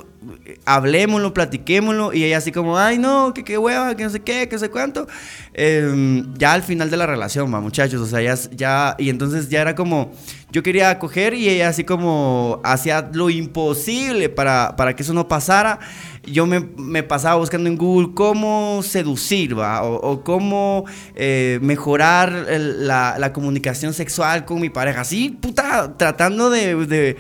[0.65, 2.13] hablemoslo, platiquémoslo.
[2.13, 4.71] Y ella así como, ay, no, que qué hueva, que no sé qué, que sé
[4.71, 5.07] cuánto.
[5.55, 8.01] Em, ya al final de la relación, va, muchachos.
[8.01, 10.13] O sea, ya, ya, y entonces ya era como,
[10.51, 15.29] yo quería acoger y ella así como hacía lo imposible para, para que eso no
[15.29, 15.81] pasara
[16.25, 19.83] yo me, pasaba buscando en Google cómo seducir, ¿va?
[19.83, 20.85] O, cómo
[21.15, 25.01] eh, mejorar la, comunicación sexual con mi pareja.
[25.01, 27.17] Así, puta, tratando de,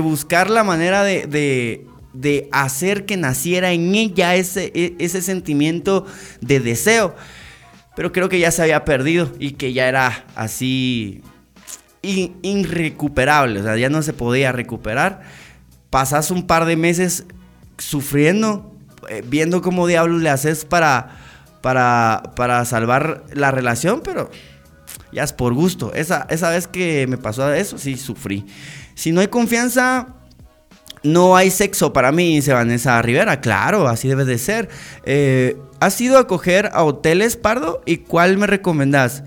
[0.00, 1.86] buscar la manera de,
[2.52, 6.06] hacer que naciera en ella ese, e, ese sentimiento
[6.40, 7.14] de deseo.
[7.94, 11.22] Pero creo que ya se había perdido y que ya era así
[12.02, 15.22] irrecuperable, o sea, ya no se podía recuperar.
[15.90, 17.24] Pasas un par de meses
[17.78, 18.72] sufriendo,
[19.08, 21.16] eh, viendo cómo diablos le haces para,
[21.62, 24.30] para, para salvar la relación, pero
[25.12, 25.92] ya es por gusto.
[25.94, 28.44] Esa, esa vez que me pasó eso, sí sufrí.
[28.94, 30.15] Si no hay confianza,
[31.06, 33.40] no hay sexo para mí, dice Vanessa Rivera.
[33.40, 34.68] Claro, así debe de ser.
[35.04, 37.82] Eh, ¿Has ido a coger a hoteles, Pardo?
[37.86, 39.22] ¿Y cuál me recomendás?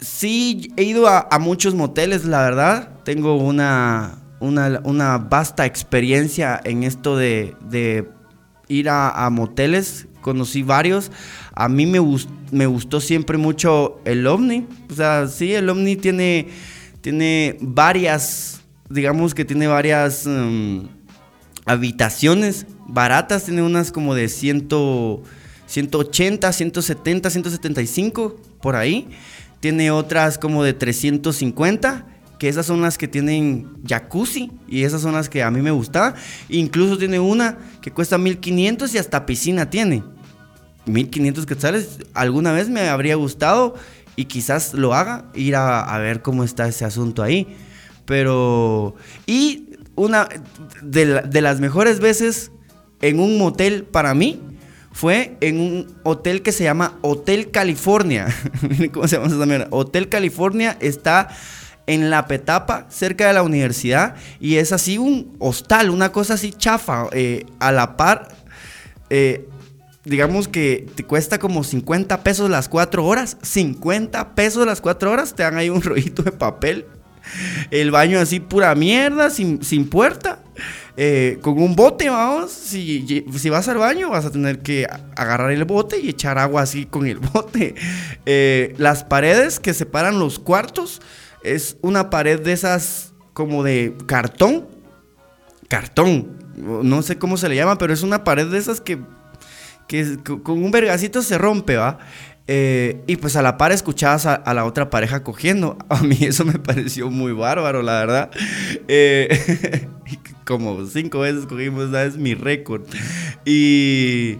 [0.00, 2.90] Sí, he ido a, muchos moteles, la verdad.
[3.04, 8.08] Tengo una, una, vasta experiencia en esto de,
[8.68, 10.06] ir a, moteles.
[10.20, 11.10] Conocí varios.
[11.54, 12.00] A mí me,
[12.52, 14.66] me gustó siempre mucho el Omni.
[14.90, 16.48] O sea, sí, el Omni tiene,
[17.00, 18.59] tiene varias,
[18.90, 20.80] digamos que tiene varias mm,
[21.64, 23.44] habitaciones baratas.
[23.44, 24.68] Tiene unas como de 100,
[25.66, 29.08] 180, 170, 175, por ahí.
[29.60, 32.06] Tiene otras como de 350
[32.40, 35.70] que esas son las que tienen jacuzzi y esas son las que a mí me
[35.70, 36.14] gustaban.
[36.48, 40.02] Incluso tiene una que cuesta 1500 y hasta piscina tiene.
[40.86, 43.74] 1500 quetzales, alguna vez me habría gustado
[44.16, 47.46] y quizás lo haga, ir a, ver cómo está ese asunto ahí.
[48.10, 50.28] Pero, y una
[50.82, 52.50] de, las mejores veces
[53.02, 54.40] en un motel para mí
[54.90, 58.26] fue en un hotel que se llama Hotel California.
[58.68, 59.68] Miren cómo se llama esa mierda.
[59.70, 61.28] Hotel California está
[61.86, 66.50] en La Petapa, cerca de la universidad, y es así un hostal, una cosa así
[66.50, 68.26] chafa, eh, a la par.
[69.08, 69.48] Eh,
[70.04, 73.36] digamos que te cuesta como 50 pesos las 4 horas.
[73.40, 76.86] 50 pesos las 4 horas, te dan ahí un rollito de papel.
[77.70, 80.40] El baño así pura mierda, sin, sin puerta.
[80.96, 82.50] Eh, con un bote, vamos.
[82.50, 86.62] Si, si, vas al baño, vas a tener que agarrar el bote y echar agua
[86.62, 87.74] así con el bote.
[88.26, 91.00] Eh, las paredes que separan los cuartos
[91.42, 94.68] es una pared de esas como de cartón.
[95.68, 96.38] Cartón.
[96.56, 98.98] No sé cómo se le llama, pero es una pared de esas que,
[99.86, 101.98] que con un vergacito se rompe, ¿va?
[102.52, 105.78] Eh, y pues a la par escuchabas a, la otra pareja cogiendo.
[105.88, 108.30] A mí eso me pareció muy bárbaro, la verdad.
[108.88, 109.88] Eh,
[110.44, 112.82] como cinco veces cogimos, es mi récord.
[113.44, 114.36] Y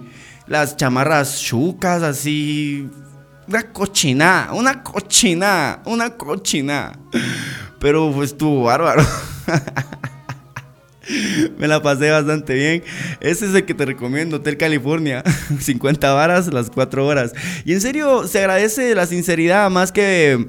[0.49, 2.91] las chamarras chucas, así.
[3.47, 6.99] Una cochina, una cochina, una cochina.
[7.79, 9.07] Pero pues estuvo bárbaro.
[11.59, 12.83] Me la pasé bastante bien.
[13.21, 15.23] Ese es el que te recomiendo, Hotel California.
[15.61, 17.33] 50 varas las 4 horas.
[17.65, 20.49] Y en serio, se agradece la sinceridad más que...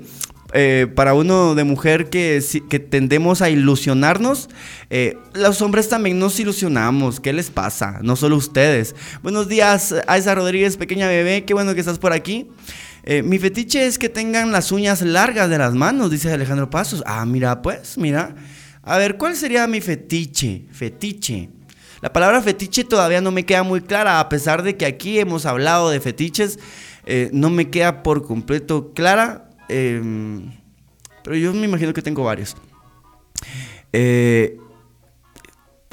[0.54, 4.50] Eh, para uno de mujer que, que tendemos a ilusionarnos,
[4.90, 7.22] eh, los hombres también nos ilusionamos.
[7.22, 8.00] ¿Qué les pasa?
[8.02, 8.94] No solo ustedes.
[9.24, 11.46] Buenos días, Aiza Rodríguez, pequeña bebé.
[11.46, 12.50] Qué bueno que estás por aquí.
[13.04, 17.02] Eh, mi fetiche es que tengan las uñas largas de las manos, dice Alejandro Pasos.
[17.06, 18.36] Ah, mira, pues, mira.
[18.92, 20.66] A ver, ¿cuál sería mi fetiche?
[20.70, 21.48] Fetiche.
[22.02, 25.46] La palabra fetiche todavía no me queda muy clara, a pesar de que aquí hemos
[25.46, 26.60] hablado de fetiches,
[27.06, 30.52] eh, no me queda por completo clara, em,
[31.24, 32.58] pero yo me imagino que tengo varios.
[33.94, 34.58] Eh,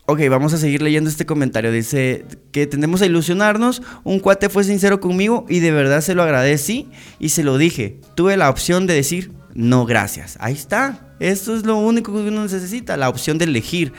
[0.06, 1.70] ok, vamos a seguir leyendo este comentario.
[1.70, 3.80] Dice que tendemos a ilusionarnos.
[4.02, 8.00] Un cuate fue sincero conmigo y de verdad se lo agradecí y se lo dije.
[8.16, 10.36] Tuve la opción de decir, no gracias.
[10.40, 11.07] Ahí está.
[11.20, 13.92] Esto es lo único que uno necesita, la opción de elegir.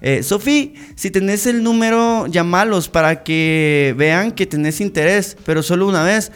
[0.00, 5.86] Eh, Sofi, si tenés el número, llamalos para que vean que tenés interés, pero solo
[5.86, 6.32] una vez.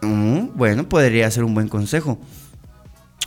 [0.00, 2.18] Mm, bueno, podría ser un buen consejo.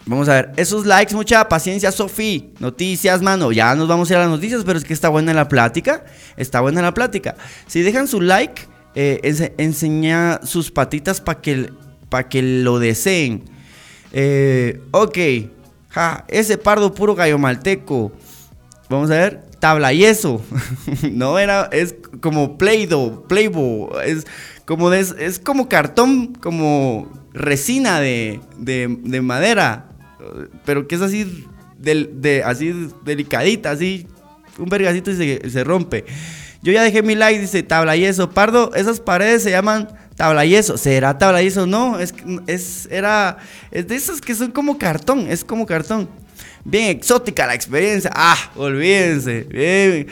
[0.08, 2.54] Vamos a ver, esos likes, mucha paciencia, Sofi.
[2.60, 3.52] Noticias, mano.
[3.52, 6.06] Ya nos vamos a ir a las noticias, pero es que está buena la plática.
[6.38, 7.36] Está buena la plática.
[7.66, 8.62] Si dejan su like,
[8.94, 11.72] eh, enseña sus patitas para que,
[12.30, 13.46] que lo deseen.
[14.12, 15.18] Eh, ok.
[16.27, 18.12] Ese pardo puro gallo malteco.
[18.89, 19.43] Vamos a ver.
[19.60, 20.41] Tabla y eso.
[21.12, 21.69] no era.
[21.71, 23.25] Es como Play-Doh.
[24.05, 24.25] Es
[24.65, 26.34] como, es como cartón.
[26.36, 29.89] Como resina de, de, madera.
[30.65, 31.45] Pero que es así.
[31.77, 33.71] De, así delicadita.
[33.71, 34.08] Así.
[34.58, 36.05] Un vergacito y se, se rompe.
[36.62, 37.39] Yo ya dejé mi like.
[37.39, 38.29] Dice tabla y eso.
[38.31, 38.73] Pardo.
[38.75, 40.78] Esas paredes se llaman tabla yeso.
[40.78, 41.65] ¿Será tabla yeso?
[41.65, 42.13] No, es,
[42.47, 43.38] es, era,
[43.71, 46.10] es de esas que son como cartón, es como cartón.
[46.63, 48.12] Bien exótica la experiencia.
[48.13, 49.43] Ah, olvídense.
[49.43, 50.08] Bien,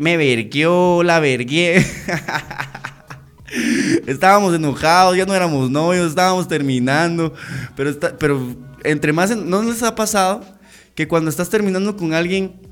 [0.00, 1.86] me verguió, la vergué.
[4.06, 7.32] estábamos enojados, ya no éramos novios, estábamos terminando.
[7.76, 10.44] Pero, está, pero entre más, ¿no les ha pasado
[10.94, 12.67] que cuando estás terminando con alguien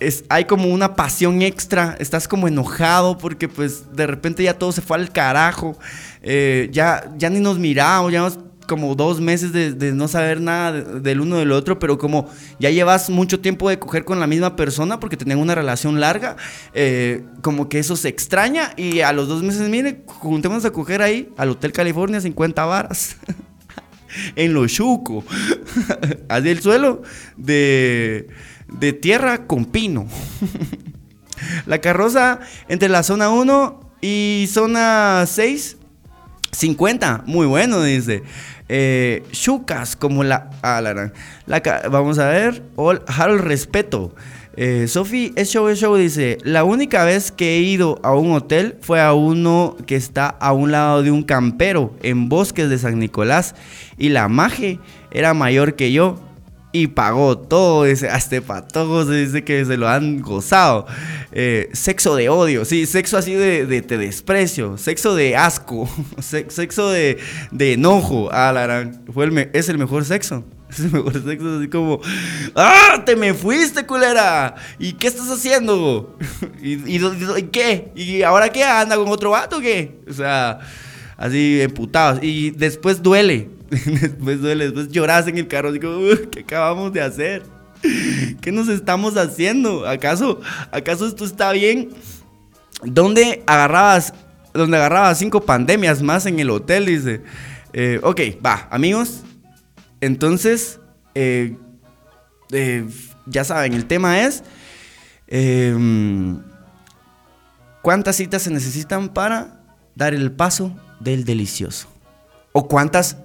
[0.00, 4.72] es, hay como una pasión extra, estás como enojado porque pues de repente ya todo
[4.72, 5.78] se fue al carajo,
[6.22, 8.30] eh, ya, ya ni nos miramos, ya
[8.68, 12.28] como dos meses de, no saber nada del uno del otro, pero como
[12.60, 16.36] ya llevas mucho tiempo de coger con la misma persona porque tenían una relación larga,
[16.74, 21.00] eh, como que eso se extraña y a los dos meses, mire, juntémonos a coger
[21.02, 23.16] ahí al Hotel California 50 varas.
[24.36, 25.24] en lo chuco.
[26.28, 27.02] Así el suelo
[27.36, 28.28] de
[28.68, 30.06] de tierra con pino.
[31.66, 35.76] la carroza entre la zona 1 y zona 6,
[36.52, 37.24] 50.
[37.26, 38.22] Muy bueno, dice.
[38.68, 40.50] Eh, chucas como la...
[40.62, 41.12] Ah, la,
[41.90, 42.62] vamos a ver.
[43.06, 44.14] Harold Respeto.
[44.60, 48.32] Eh, Sofi, es show, es show, dice, la única vez que he ido a un
[48.32, 52.76] hotel fue a uno que está a un lado de un campero en bosques de
[52.76, 53.54] San Nicolás
[53.98, 54.80] y la maje
[55.12, 56.18] era mayor que yo
[56.70, 60.86] y pagó todo, ese hasta patojos dice que se lo han gozado.
[61.32, 65.88] Eh, sexo de odio, sí, sexo así de, te desprecio, sexo de asco,
[66.20, 67.18] sexo de,
[67.50, 68.28] de enojo.
[68.32, 70.44] Ah, la fue el es el mejor sexo.
[70.68, 71.98] Es el mejor sexo, así como,
[72.54, 73.02] ¡ah!
[73.06, 74.54] ¡Te me fuiste, culera!
[74.78, 76.18] ¿Y qué estás haciendo?
[76.62, 77.90] ¿Y, y, qué?
[77.94, 78.64] ¿Y ahora qué?
[78.64, 79.98] ¿Anda con otro vato o qué?
[80.06, 80.58] O sea,
[81.16, 82.22] así emputados.
[82.22, 83.48] Y después duele
[84.00, 87.42] después duele, después lloras en el carro, como, ¿qué acabamos de hacer?
[88.40, 89.86] ¿Qué nos estamos haciendo?
[89.86, 90.40] ¿Acaso,
[90.72, 91.90] acaso esto está bien?
[92.82, 94.12] ¿Dónde agarrabas
[94.58, 97.22] donde agarraba cinco pandemias más en el hotel, dice.
[97.72, 99.22] Eh, ok, va, amigos.
[100.00, 100.80] Entonces,
[101.14, 101.56] eh,
[102.52, 102.86] eh,
[103.26, 104.42] ya saben, el tema es...
[105.26, 106.42] Em,
[107.82, 109.62] ¿Cuántas citas se necesitan para
[109.94, 111.88] dar el paso del delicioso?
[112.52, 113.16] ¿O cuántas,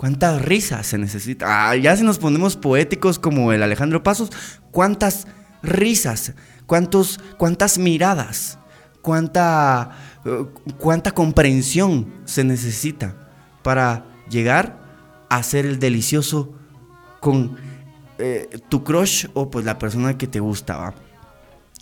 [0.00, 1.46] cuántas risas se necesitan?
[1.52, 4.30] Ah, ya si nos ponemos poéticos como el Alejandro Pasos,
[4.70, 5.26] ¿cuántas
[5.62, 6.32] risas?
[6.64, 8.58] ¿Cuántos, ¿Cuántas miradas?
[9.02, 9.90] ¿Cuánta,
[10.78, 13.14] ¿Cuánta comprensión se necesita
[13.62, 14.80] para llegar
[15.28, 16.54] a ser el delicioso
[17.20, 17.58] con
[18.16, 20.94] eh, tu crush o pues la persona que te gustaba?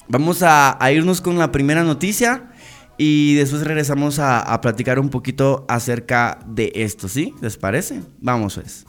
[0.09, 2.51] Vamos a, irnos con la primera noticia
[2.99, 7.33] y después regresamos a, platicar un poquito acerca de esto, ¿sí?
[7.41, 8.03] ¿Les parece?
[8.21, 8.85] Vamos pues.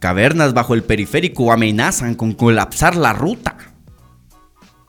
[0.00, 3.56] Cavernas bajo el periférico amenazan con colapsar la ruta.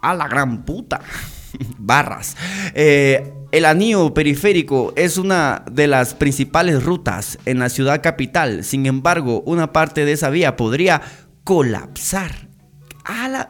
[0.02, 1.00] A la gran puta.
[1.78, 2.36] Barras.
[2.74, 8.64] Eh, el anillo periférico es una de las principales rutas en la ciudad capital.
[8.64, 11.02] Sin embargo, una parte de esa vía podría
[11.44, 12.45] colapsar.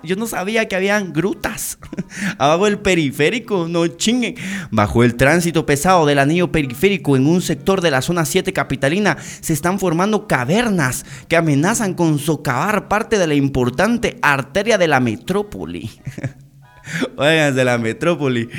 [0.03, 1.78] Yo no sabía que habían grutas
[2.38, 4.36] abajo del periférico, no chinguen.
[4.72, 9.18] Bajo el tránsito pesado del anillo periférico en un sector de la zona 7 capitalina
[9.41, 14.99] se están formando cavernas que amenazan con socavar parte de la importante arteria de la
[14.99, 15.89] metrópoli.
[17.18, 18.50] Oigan, de la metrópoli.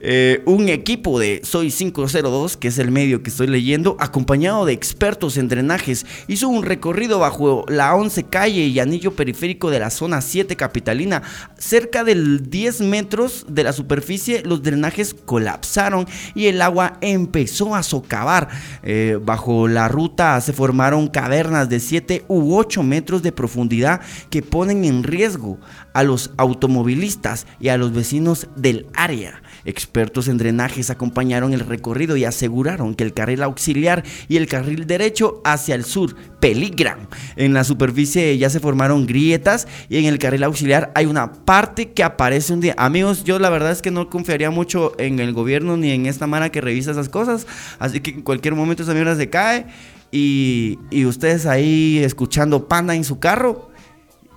[0.00, 4.72] Eh, un equipo de Soy 502, que es el medio que estoy leyendo, acompañado de
[4.72, 9.90] expertos en drenajes, hizo un recorrido bajo la 11 calle y anillo periférico de la
[9.90, 11.22] zona 7 capitalina.
[11.58, 17.82] Cerca del 10 metros de la superficie, los drenajes colapsaron y el agua empezó a
[17.82, 18.48] socavar.
[18.82, 24.42] Eh, bajo la ruta se formaron cavernas de 7 u 8 metros de profundidad que
[24.42, 25.58] ponen en riesgo
[25.92, 29.42] a los automovilistas y a los vecinos del área.
[29.64, 34.86] Expertos en drenajes acompañaron el recorrido y aseguraron que el carril auxiliar y el carril
[34.86, 37.08] derecho hacia el sur peligran.
[37.36, 41.92] En la superficie ya se formaron grietas y en el carril auxiliar hay una parte
[41.92, 42.74] que aparece un día.
[42.76, 46.26] Amigos, yo la verdad es que no confiaría mucho en el gobierno ni en esta
[46.26, 47.46] mano que revisa esas cosas.
[47.78, 49.66] Así que en cualquier momento esa mierda se cae
[50.10, 53.71] y ustedes ahí escuchando panda en su carro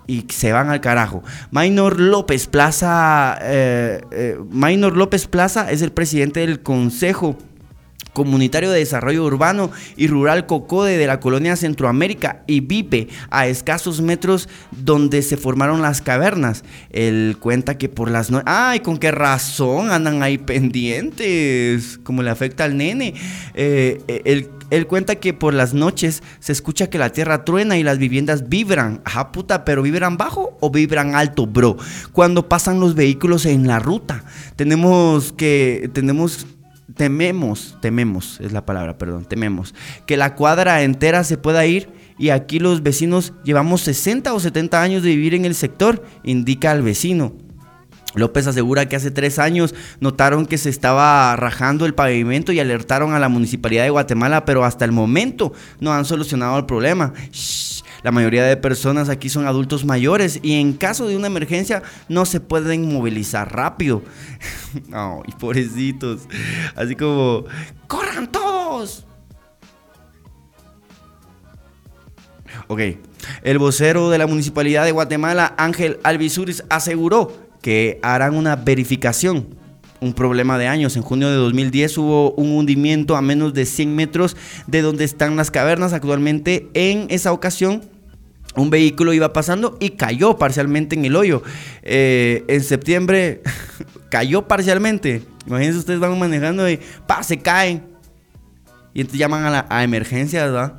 [0.07, 1.23] y se van al carajo.
[1.51, 7.37] Maynor López Plaza, eh, eh, Maynor López Plaza es el presidente del Consejo
[8.15, 14.01] Comunitario de Desarrollo Urbano y Rural Cocode de la colonia Centroamérica y vive a escasos
[14.01, 16.63] metros donde se formaron las cavernas.
[16.89, 18.47] Él cuenta que por las noches...
[18.47, 21.99] ¡Ay, con qué razón andan ahí pendientes!
[22.03, 23.13] Como le afecta al nene.
[23.53, 27.83] Eh, el él cuenta que por las noches se escucha que la tierra truena y
[27.83, 29.01] las viviendas vibran.
[29.05, 31.77] Ajá, puta, pero vibran bajo o vibran alto, bro.
[32.11, 34.23] Cuando pasan los vehículos en la ruta.
[34.55, 36.47] Tenemos que, tenemos
[36.93, 39.73] tememos, tememos, es la palabra, perdón, tememos,
[40.05, 44.81] que la cuadra entera se pueda ir y aquí los vecinos llevamos 60 o 70
[44.81, 47.33] años de vivir en el sector, indica al vecino.
[48.13, 53.13] López asegura que hace tres años notaron que se estaba rajando el pavimento y alertaron
[53.13, 57.13] a la municipalidad de Guatemala, pero hasta el momento no han solucionado el problema.
[58.05, 62.27] La mayoría de personas aquí son adultos mayores y en caso de una emergencia no
[62.27, 64.03] se pueden movilizar rápido.
[64.91, 66.27] Ay, pobrecitos.
[66.75, 67.45] Así como,
[67.87, 69.07] ¡corran todos!
[72.67, 72.79] Ok,
[73.41, 79.47] el vocero de la municipalidad de Guatemala, Ángel Alvisuris, aseguró que harán una verificación.
[79.99, 80.95] Un problema de años.
[80.95, 84.37] En junio de 2010 hubo un hundimiento a menos de 100 metros
[84.67, 85.93] de donde están las cavernas.
[85.93, 87.81] Actualmente, en esa ocasión,
[88.55, 91.43] un vehículo iba pasando y cayó parcialmente en el hoyo.
[91.83, 93.41] Eh, en septiembre
[94.09, 95.23] cayó parcialmente.
[95.45, 97.83] Imagínense ustedes van manejando y pa, se caen.
[98.93, 100.73] Y entonces llaman a, la, a emergencias, ¿verdad?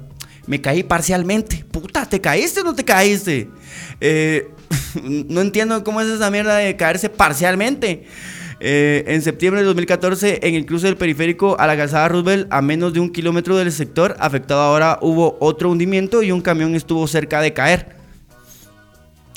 [0.47, 1.65] Me caí parcialmente.
[1.71, 3.51] Puta, ¿te caíste o no te caíste?
[4.01, 4.49] Eh,
[5.03, 8.07] no entiendo cómo es esa mierda de caerse parcialmente.
[8.59, 12.63] Eh, en septiembre de 2014, en el cruce del periférico a la calzada Roosevelt, a
[12.63, 17.07] menos de un kilómetro del sector afectado ahora, hubo otro hundimiento y un camión estuvo
[17.07, 17.97] cerca de caer.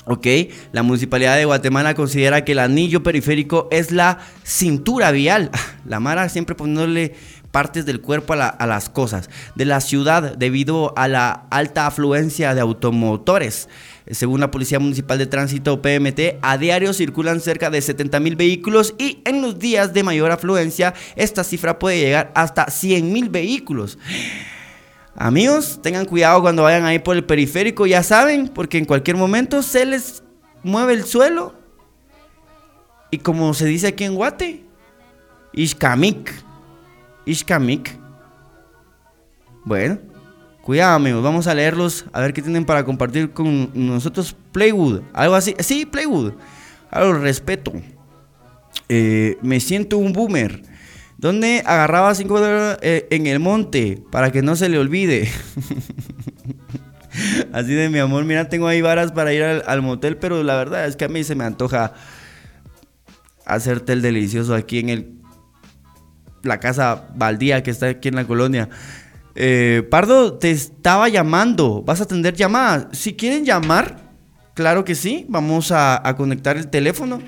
[0.05, 0.25] Ok,
[0.71, 5.51] la municipalidad de Guatemala considera que el anillo periférico es la cintura vial.
[5.85, 7.13] La Mara siempre poniéndole
[7.51, 12.55] partes del cuerpo a, a, las cosas de la ciudad debido a la alta afluencia
[12.55, 13.69] de automotores.
[14.09, 18.95] Según la Policía Municipal de Tránsito PMT, a diario circulan cerca de 70 mil vehículos
[18.97, 23.99] y en los días de mayor afluencia esta cifra puede llegar hasta 100 mil vehículos.
[25.15, 29.61] Amigos, tengan cuidado cuando vayan ahí por el periférico, ya saben, porque en cualquier momento
[29.61, 30.23] se les
[30.63, 31.55] mueve el suelo
[33.11, 34.63] Y como se dice aquí en Guate,
[35.53, 36.33] Ishkamik.
[37.25, 37.97] Ishkamik.
[39.65, 39.99] Bueno,
[40.69, 44.35] cuidado amigos, vamos a leerlos, a ver qué tienen para compartir con nosotros.
[44.51, 45.55] Playwood, algo así.
[45.57, 46.33] Sí, Playwood.
[46.91, 47.73] Algo respeto.
[48.87, 50.61] Eh, me siento un boomer.
[51.17, 55.27] ¿Dónde agarraba 5 dólares eh, en el monte para que no se le olvide?
[57.51, 60.85] Así de mi amor, mira, tengo ahí varas para ir al, motel, pero la verdad
[60.85, 61.93] es que a mí se me antoja
[63.43, 65.19] hacerte el delicioso aquí en el
[66.43, 68.69] la casa baldía que está aquí en la colonia.
[69.41, 71.81] Eh, Pardo, te estaba llamando.
[71.81, 72.87] ¿Vas a atender llamadas?
[72.91, 74.11] Si quieren llamar,
[74.53, 75.25] claro que sí.
[75.29, 77.21] Vamos a, conectar el teléfono.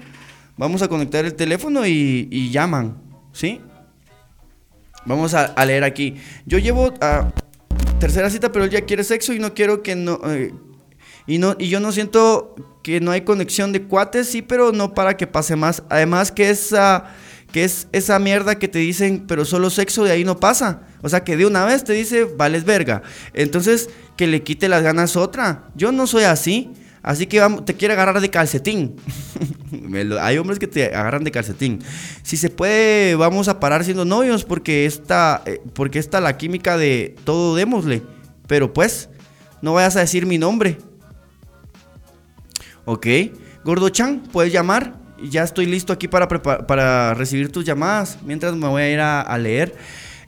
[0.58, 3.02] Vamos a conectar el teléfono y, llaman.
[3.32, 3.62] ¿Sí?
[5.06, 6.18] Vamos a, leer aquí.
[6.46, 7.32] Yo llevo a
[7.98, 10.20] tercera cita, pero él ya quiere sexo y no quiero que no.
[10.26, 10.54] Eh,
[11.28, 14.94] y, no, y yo no siento que no hay conexión de cuates, sí, pero no
[14.94, 15.82] para que pase más.
[15.88, 17.06] Además que esa,
[17.52, 20.82] que es esa mierda que te dicen, pero solo sexo de ahí no pasa.
[21.02, 23.02] O sea, que de una vez te dice, vales verga.
[23.34, 25.66] Entonces, que le quite las ganas otra.
[25.76, 26.72] Yo no soy así.
[27.04, 28.96] Así que te quiere agarrar de calcetín.
[30.22, 31.80] Hay hombres que te agarran de calcetín.
[32.22, 36.78] Si se puede, vamos a parar siendo novios porque está, eh, porque está la química
[36.78, 38.04] de todo démosle.
[38.46, 39.10] Pero pues,
[39.62, 40.78] no vayas a decir mi nombre.
[42.86, 43.08] Ok.
[43.64, 45.01] Gordo Chan, puedes llamar.
[45.30, 48.18] Ya estoy listo aquí para, para recibir tus llamadas.
[48.26, 49.76] Mientras me voy a ir a leer.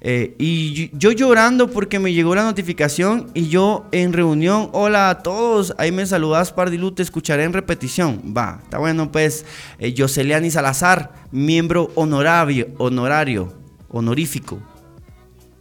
[0.05, 5.23] Eh, y yo llorando porque me llegó la notificación y yo en reunión, hola a
[5.23, 8.21] todos, ahí me saludas Pardilu, te escucharé en repetición.
[8.37, 9.45] Va, está bueno pues,
[9.79, 13.53] eh, Yoseliani Salazar, miembro honorario, honorario,
[13.87, 14.59] honorífico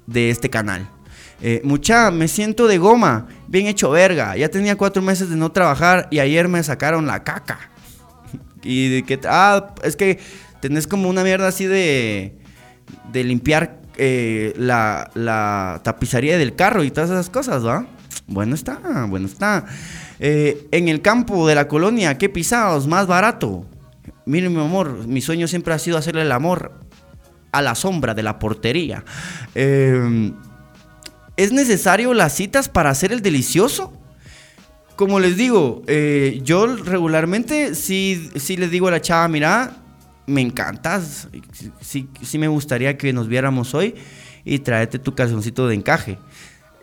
[0.08, 0.88] de este canal.
[1.40, 4.36] Eh, mucha, me siento de goma, bien hecho verga.
[4.36, 7.71] Ya tenía cuatro meses de no trabajar y ayer me sacaron la caca.
[8.62, 10.18] Y de que, ah, es que
[10.60, 12.36] tenés como una mierda así de,
[13.12, 17.86] de limpiar eh, la, tapizaría del carro y todas esas cosas, ¿va?
[18.26, 19.66] Bueno está, bueno está.
[20.18, 22.86] Eh, en el campo de la colonia, ¿qué pisados?
[22.86, 23.66] Más barato.
[24.24, 26.72] Miren, mi amor, mi sueño siempre ha sido hacerle el amor
[27.50, 29.04] a la sombra de la portería.
[29.54, 30.32] Eh,
[31.36, 33.92] ¿Es necesario las citas para hacer el delicioso?
[35.02, 35.82] Como les digo,
[36.44, 39.78] yo regularmente sí, sí les digo a la chava, mira,
[40.28, 41.26] me encantas.
[41.80, 43.96] Sí, sí me gustaría que nos viéramos hoy
[44.44, 46.18] y tráete tu calzoncito de encaje.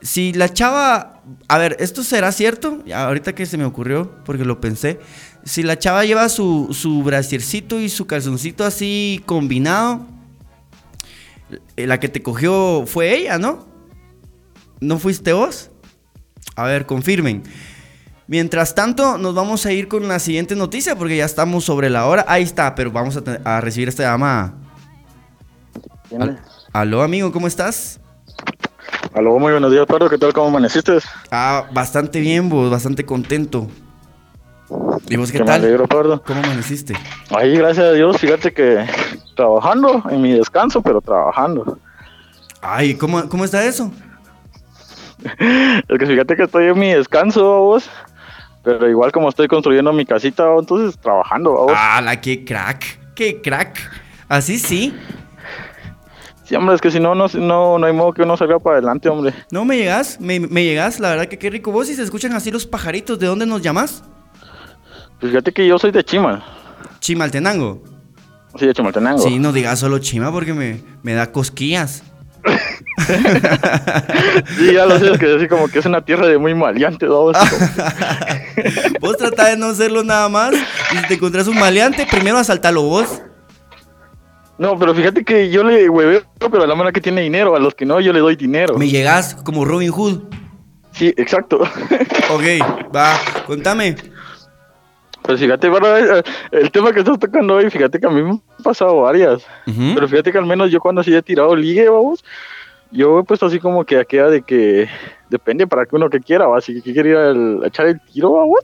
[0.01, 4.59] Si la chava, a ver, esto será cierto, ahorita que se me ocurrió, porque lo
[4.59, 4.99] pensé,
[5.45, 10.05] si la chava lleva su, su brasiercito y su calzoncito así combinado,
[11.77, 13.65] eh, la que te cogió fue ella, ¿no?
[14.81, 15.71] ¿No fuiste vos?
[16.57, 17.43] A ver, confirmen.
[18.29, 22.05] Mientras tanto, nos vamos a ir con la siguiente noticia porque ya estamos sobre la
[22.05, 22.25] hora.
[22.27, 24.53] Ahí está, pero vamos a, recibir esta llamada.
[26.71, 27.99] aló, amigo, ¿cómo estás?
[29.15, 30.11] Aló, muy buenos días, Pedro.
[30.11, 30.31] ¿Qué tal?
[30.31, 30.99] ¿Cómo amaneciste?
[31.31, 33.67] Ah, bastante bien, vos, bastante contento.
[35.07, 35.87] ¿Y vos qué, tal?
[36.23, 36.93] ¿Cómo amaneciste?
[37.35, 38.85] Ahí, gracias a Dios, fíjate que
[39.35, 41.79] trabajando en mi descanso, pero trabajando.
[42.61, 43.91] Ay, ¿cómo, cómo está eso?
[45.87, 47.89] es que fíjate que estoy en mi descanso, vos.
[48.63, 51.53] Pero igual como estoy construyendo mi casita, entonces trabajando.
[51.53, 51.73] ¿vamos?
[51.75, 53.79] Ah, la que crack, qué crack.
[54.27, 54.93] Así sí.
[56.43, 59.07] Sí, hombre, es que si no, no, no, hay modo que uno salga para adelante,
[59.07, 59.33] hombre.
[59.51, 61.71] No, me llegas, me, me llegas, la verdad que qué rico.
[61.71, 64.03] Vos y se escuchan así los pajaritos, ¿de dónde nos llamas?
[65.19, 66.43] Pues fíjate que yo soy de Chimal.
[66.99, 67.83] Chimaltenango.
[68.55, 69.19] Sí, de Chimaltenango.
[69.19, 72.03] Sí, no digas solo Chima porque me, me da cosquillas.
[74.57, 77.05] Sí, ya lo sé, es que así como que es una tierra de muy maleante,
[77.05, 77.31] ¿no?
[78.99, 82.83] vos tratás de no serlo nada más y si te encontrás un maleante, primero asaltalo
[82.83, 83.21] vos.
[84.57, 87.59] No, pero fíjate que yo le hueveo, pero a la mano que tiene dinero, a
[87.59, 88.77] los que no, yo le doy dinero.
[88.77, 90.19] Me llegas como Robin Hood.
[90.91, 91.59] Sí, exacto.
[92.29, 92.43] ok,
[92.93, 93.95] va, contame.
[95.21, 98.41] Pues fíjate, eh, el tema que estás tocando hoy, fíjate que a mí me han
[98.63, 99.45] pasado varias.
[99.65, 102.25] Pero fíjate que al menos yo cuando sí he tirado ligue, vamos,
[102.91, 104.89] yo he puesto así como que queda de que
[105.29, 106.59] depende para que uno que quiera, ¿va?
[106.61, 108.59] si quiere ir a echar el tiro, vamos.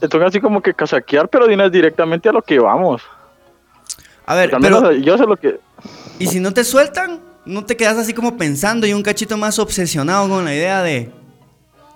[0.00, 3.02] Te toca así como que casaquear, pero dinas directamente a lo que vamos.
[4.26, 5.58] A ver, pero yo sé lo que...
[6.18, 7.20] ¿Y si no te sueltan?
[7.44, 11.10] ¿No te quedas así como pensando y un cachito más obsesionado con la idea de,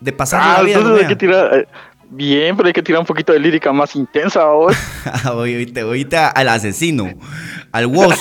[0.00, 0.78] de pasar ah, la vida?
[0.78, 1.68] Entonces hay que tirar, eh,
[2.12, 4.74] Bien, pero hay que tirar un poquito de lírica más intensa hoy.
[5.32, 7.08] oíste, oíste al asesino,
[7.70, 8.18] al Woz.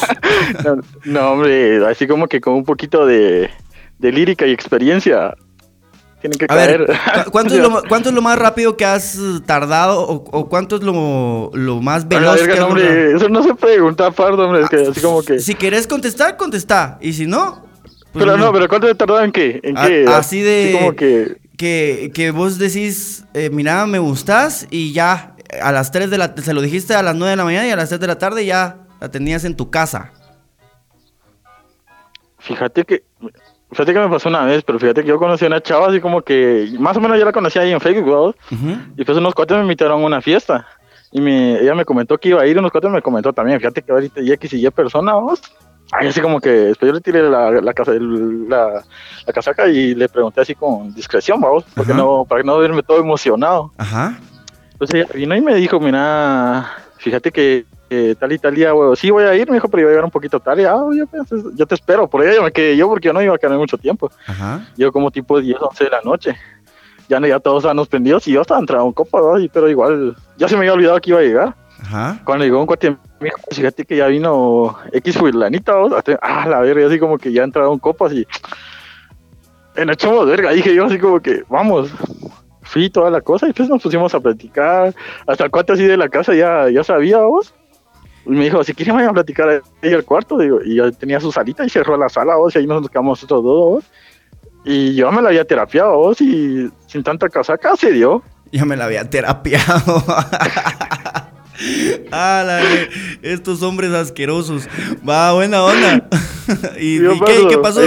[1.05, 3.49] no, hombre, así como que con un poquito de,
[3.99, 5.33] lírica y experiencia.
[6.21, 6.85] tienen que caer.
[7.31, 9.17] ¿cuánto, es lo, ¿cuánto, es lo, más rápido que has
[9.47, 14.45] tardado o, cuánto es lo, lo más veloz que hombre, Eso no se pregunta, pardo,
[14.45, 15.39] hombre, es que así como que...
[15.39, 17.67] Si quieres contestar, contesta, y si no...
[18.11, 19.59] Pues pero no, pero ¿cuánto te tardado en qué?
[19.63, 20.05] ¿En qué?
[20.07, 20.77] Así de...
[20.79, 21.48] como que...
[21.59, 22.11] que...
[22.15, 26.33] Que, vos decís, eh, mira, me gustas y ya a las 3 de la...
[26.37, 28.17] Se lo dijiste a las 9 de la mañana y a las 3 de la
[28.17, 30.13] tarde ya la tenías en tu casa.
[32.39, 33.03] Fíjate que
[33.71, 36.01] Fíjate que me pasó una vez, pero fíjate que yo conocí a una chava así
[36.01, 38.35] como que, más o menos yo la conocí ahí en Facebook,
[38.97, 40.65] Y pues unos cuates me invitaron a una fiesta.
[41.11, 43.83] Y me, ella me comentó que iba a ir, unos cuates me comentó también, fíjate
[43.83, 45.41] que ahorita y X y Y persona, vos.
[45.91, 48.83] Ay, así como que después yo le tiré la, la, casa, la,
[49.25, 52.99] la, casaca y le pregunté así con discreción, vamos, porque no, para no verme todo
[52.99, 53.71] emocionado.
[53.77, 54.19] Ajá.
[54.73, 59.09] Entonces vino y me dijo, mira, fíjate que eh, tal y tal día, güey, sí
[59.09, 60.67] voy a ir, me dijo, pero iba a llegar un poquito tarde.
[60.67, 61.05] Ah, yo,
[61.55, 62.07] yo te espero.
[62.07, 64.11] Por ella me quedé yo porque yo no iba a quedar mucho tiempo.
[64.27, 64.67] Ajá.
[64.77, 66.35] Yo como tipo 10, 11 de la noche.
[67.07, 69.19] Ya, ya todos estaban prendidos y yo estaba entrando en copa,
[69.51, 71.55] pero igual ya se me había olvidado que iba a llegar.
[71.81, 72.21] Ajá.
[72.23, 72.95] Cuando llegó un cuate,
[73.51, 75.73] fíjate que ya vino X Fuirlanita,
[76.21, 78.25] ah, la verga, así como que ya entraron copas y
[79.75, 81.91] en echamos verga, dije yo así como que, vamos,
[82.61, 84.93] fui toda la cosa y pues nos pusimos a platicar,
[85.27, 87.53] hasta cuate así de la casa ya, ya sabía, vos,
[88.25, 91.31] me dijo, si quieres vayan a platicar ahí al cuarto, digo, y yo tenía su
[91.31, 93.83] salita y cerró la sala, vos, y ahí nos quedamos nosotros dos,
[94.65, 98.21] y yo me la había terapiado, vos, y sin tanta casaca se dio.
[98.51, 100.03] Yo me la había terapiado.
[102.11, 102.59] Ah,
[103.21, 104.67] estos hombres asquerosos.
[105.07, 106.07] Va, buena onda.
[106.79, 107.81] ¿Y, qué, pasó?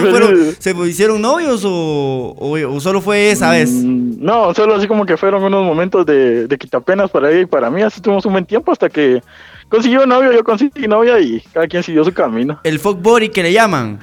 [0.58, 3.70] ¿Se hicieron novios o, o, solo fue esa vez?
[3.70, 7.46] Mm, no, solo así como que fueron unos momentos de, de quitapenas para ella y
[7.46, 7.82] para mí.
[7.82, 9.22] Así tuvimos un buen tiempo hasta que
[9.68, 12.60] consiguió novio, yo conseguí novia y cada quien siguió su camino.
[12.62, 13.98] El fuck body que le llaman.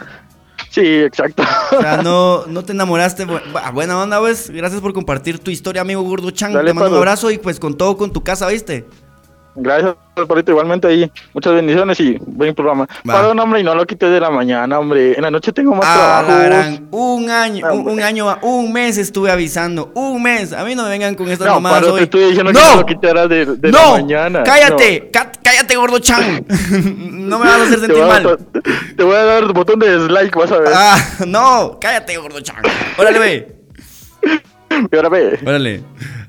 [0.70, 1.43] Sí, exacto.
[1.78, 3.26] O sea, no, no te enamoraste.
[3.74, 4.49] Buena onda, pues.
[4.49, 6.53] Gracias por compartir tu historia, amigo Gordo Chang.
[6.53, 8.86] te mando un abrazo y pues con todo con tu casa, ¿viste?
[9.56, 9.95] Gracias,
[10.28, 10.52] Palito.
[10.52, 11.12] Igualmente ahí.
[11.34, 12.88] Muchas bendiciones y buen programa.
[13.06, 15.14] Para un hombre y no lo quites de la mañana, hombre.
[15.16, 16.80] En la noche tengo más ah, trabajo.
[16.91, 19.91] Un año, un, año, un mes estuve avisando.
[19.95, 20.54] Un mes.
[20.54, 21.97] A mí no me vengan con estas no, hoy.
[21.97, 24.43] Te estoy diciendo no, que lo quitaras de, de la mañana.
[24.43, 26.45] Cállate, cállate, gordo chan.
[27.12, 28.38] no me vas a hacer sentir mal.
[28.95, 30.72] te voy a dar el botón de dislike, vas a ver.
[30.76, 32.62] Ah, no, cállate, gordo chan.
[32.97, 33.56] Órale, ve.
[35.45, 35.84] Órale.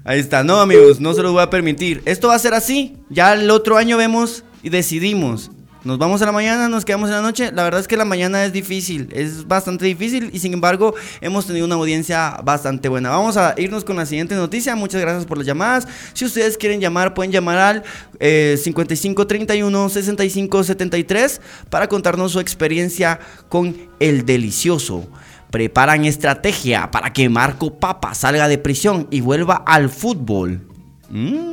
[0.04, 0.42] Ahí está.
[0.42, 2.02] No, amigos, no se los voy a permitir.
[2.04, 2.96] Esto va a ser así.
[3.08, 5.50] Ya el otro año vemos y decidimos.
[5.82, 7.52] Nos vamos a la mañana, nos quedamos en la noche.
[7.52, 11.46] La verdad es que la mañana es difícil, es bastante difícil y sin embargo hemos
[11.46, 13.08] tenido una audiencia bastante buena.
[13.08, 14.76] Vamos a irnos con la siguiente noticia.
[14.76, 15.88] Muchas gracias por las llamadas.
[16.12, 17.82] Si ustedes quieren llamar, pueden llamar al
[18.18, 23.18] eh, 5531 6573 para contarnos su experiencia
[23.48, 25.08] con el delicioso
[25.50, 30.60] preparan estrategia para que Marco Papa salga de prisión y vuelva al fútbol.
[31.10, 31.50] Mm.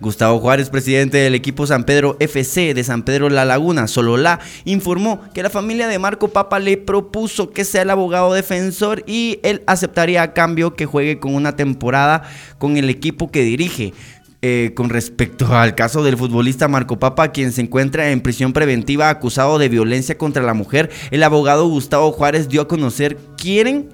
[0.00, 5.20] Gustavo Juárez, presidente del equipo San Pedro FC de San Pedro La Laguna, Solola, informó
[5.34, 9.62] que la familia de Marco Papa le propuso que sea el abogado defensor y él
[9.66, 12.22] aceptaría a cambio que juegue con una temporada
[12.58, 13.92] con el equipo que dirige.
[14.40, 19.10] Eh, con respecto al caso del futbolista Marco Papa, quien se encuentra en prisión preventiva
[19.10, 23.88] acusado de violencia contra la mujer, el abogado Gustavo Juárez dio a conocer, quieren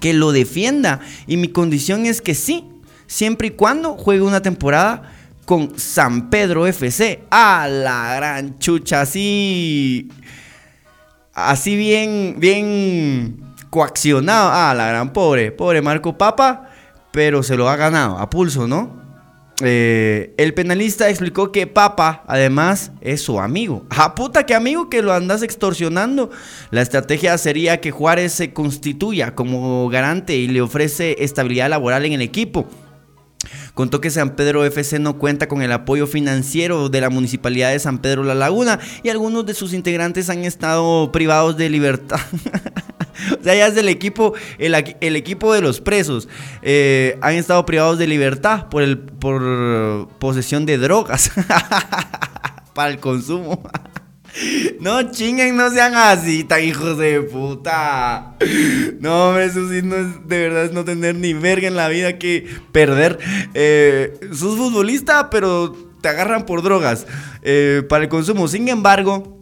[0.00, 2.64] que lo defienda y mi condición es que sí,
[3.06, 5.12] siempre y cuando juegue una temporada
[5.50, 7.24] con San Pedro FC.
[7.28, 10.08] A la gran chucha, así.
[11.34, 13.36] Así bien, bien
[13.68, 14.52] coaccionado.
[14.52, 16.70] A la gran pobre, pobre Marco Papa,
[17.10, 18.99] pero se lo ha ganado a pulso, ¿no?
[19.62, 23.84] Eh, el penalista explicó que Papa, además, es su amigo.
[23.90, 26.30] ¡Ah, puta, qué amigo que lo andas extorsionando!
[26.70, 32.14] La estrategia sería que Juárez se constituya como garante y le ofrece estabilidad laboral en
[32.14, 32.68] el equipo.
[33.74, 37.78] Contó que San Pedro FC no cuenta con el apoyo financiero de la Municipalidad de
[37.78, 42.20] San Pedro La Laguna y algunos de sus integrantes han estado privados de libertad.
[43.40, 44.74] o sea, ya es el equipo, el,
[45.16, 46.28] equipo de los presos.
[46.62, 51.30] Eh, han estado privados de libertad por, el, por posesión de drogas
[52.74, 53.62] para el consumo.
[54.80, 58.36] No chinguen, no sean así, tan hijos de puta.
[59.00, 62.18] No, eso sí no es, de verdad es no tener ni verga en la vida
[62.18, 63.18] que perder.
[63.54, 67.06] Eh, sos futbolista, pero te agarran por drogas
[67.42, 68.48] eh, para el consumo.
[68.48, 69.39] Sin embargo,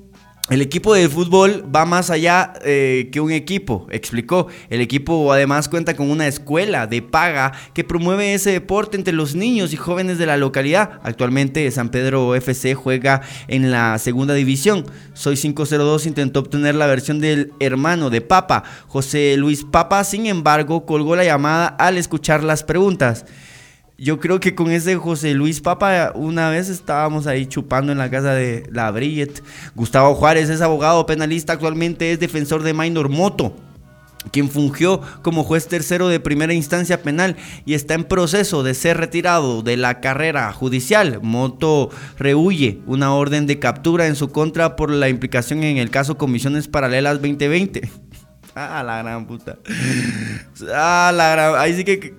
[0.51, 4.47] El equipo de fútbol va más allá eh, que un equipo, explicó.
[4.71, 9.35] El equipo además cuenta con una escuela de paga que promueve ese deporte entre los
[9.35, 11.01] niños y jóvenes de la localidad.
[11.03, 14.87] Actualmente San Pedro FC juega en la segunda división.
[15.13, 20.87] Soy 502 intentó obtener la versión del hermano de Papa, José Luis Papa, sin embargo
[20.87, 23.27] colgó la llamada al escuchar las preguntas.
[24.01, 28.09] Yo creo que con ese José Luis Papa una vez estábamos ahí chupando en la
[28.09, 29.43] casa de la Brillet.
[29.75, 33.57] Gustavo Juárez es abogado penalista, actualmente es defensor de Minor Moto
[34.31, 38.99] quien fungió como juez tercero de primera instancia penal y está en proceso de ser
[38.99, 41.21] retirado de la carrera judicial.
[41.23, 46.19] Moto rehuye una orden de captura en su contra por la implicación en el caso
[46.19, 47.91] Comisiones Paralelas 2020.
[48.61, 49.57] Ah, la gran puta.
[50.75, 51.55] Ah, la gran.
[51.61, 52.13] Ahí sí que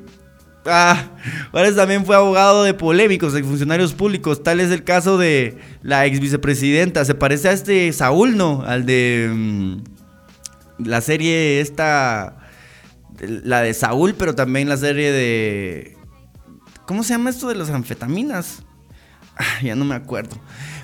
[0.71, 1.11] Ah,
[1.51, 4.43] Juárez también fue abogado de polémicos funcionarios públicos.
[4.43, 7.03] Tal es el caso de la ex vicepresidenta.
[7.05, 8.63] Se parece a este Saúl, ¿no?
[8.65, 9.77] Al de mm,
[10.85, 12.37] la serie esta.
[13.19, 15.97] La de Saúl, pero también la serie de.
[16.85, 18.63] ¿Cómo se llama esto de las anfetaminas?
[19.35, 20.37] Ah, ya no me acuerdo.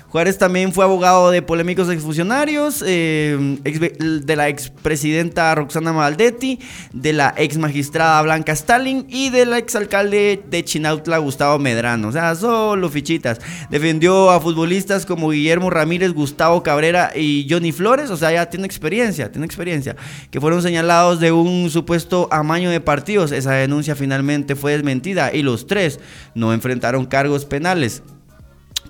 [0.08, 6.60] Juárez también fue abogado de polémicos exfuncionarios, eh, de la expresidenta Roxana Maldetti,
[6.92, 12.08] de la ex magistrada Blanca Stalin y del exalcalde de Chinautla Gustavo Medrano.
[12.08, 13.40] O sea, solo fichitas.
[13.68, 18.10] Defendió a futbolistas como Guillermo Ramírez, Gustavo Cabrera y Johnny Flores.
[18.10, 19.96] O sea, ya tiene experiencia, tiene experiencia.
[20.30, 23.32] Que fueron señalados de un supuesto amaño de partidos.
[23.32, 25.98] Esa denuncia finalmente fue desmentida y los tres
[26.34, 28.02] no enfrentaron cargos penales.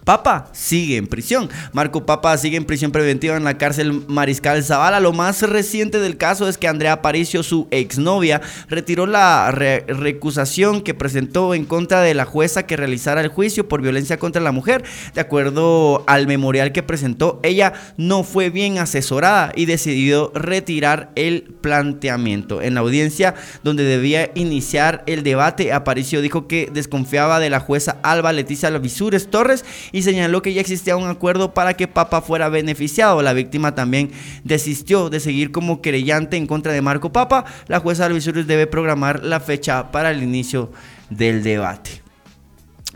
[0.07, 1.51] Papa sigue en prisión.
[1.73, 5.01] Marco Papa sigue en prisión preventiva en la cárcel Mariscal Zavala.
[5.01, 10.95] Lo más reciente del caso es que Andrea Aparicio, su exnovia, retiró la recusación que
[10.95, 14.85] presentó en contra de la jueza que realizara el juicio por violencia contra la mujer.
[15.13, 21.53] De acuerdo al memorial que presentó, ella no fue bien asesorada y decidió retirar el
[21.61, 22.63] planteamiento.
[22.63, 23.35] En la audiencia
[23.65, 29.33] donde debía iniciar el debate, Aparicio dijo que desconfiaba de la jueza Alba Leticia Visures
[29.33, 29.65] Torres
[29.97, 33.22] y señaló que ya existía un acuerdo para que Papa fuera beneficiado.
[33.22, 34.11] La víctima también
[34.44, 37.47] desistió de seguir como querellante en contra de Marco Papa.
[37.66, 40.70] La jueza Alvisurius debe programar la fecha para el inicio
[41.09, 42.03] del debate.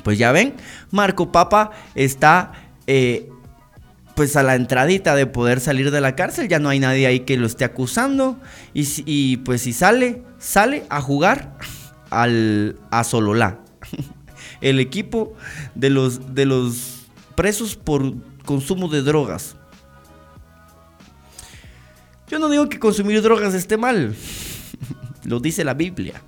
[0.03, 0.53] Pues ya ven,
[0.91, 2.53] Marco Papa está
[2.87, 3.31] eh,
[4.15, 7.21] pues a la entradita de poder salir de la cárcel, ya no hay nadie ahí
[7.21, 8.39] que lo esté acusando
[8.75, 11.57] y, pues si sale, sale a jugar
[12.11, 13.61] al, a Sololá
[14.61, 15.35] el equipo
[15.75, 19.57] de los, de los presos por consumo de drogas.
[22.29, 24.15] Yo no digo que consumir drogas esté mal,
[25.25, 26.23] lo dice la Biblia,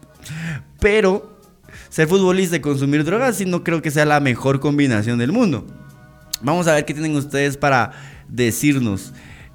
[0.81, 1.39] pero
[1.89, 5.67] ser futbolista y consumir drogas sí no creo que sea la mejor combinación del mundo.
[6.41, 7.93] Vamos a ver qué tienen ustedes para
[8.29, 9.13] decirnos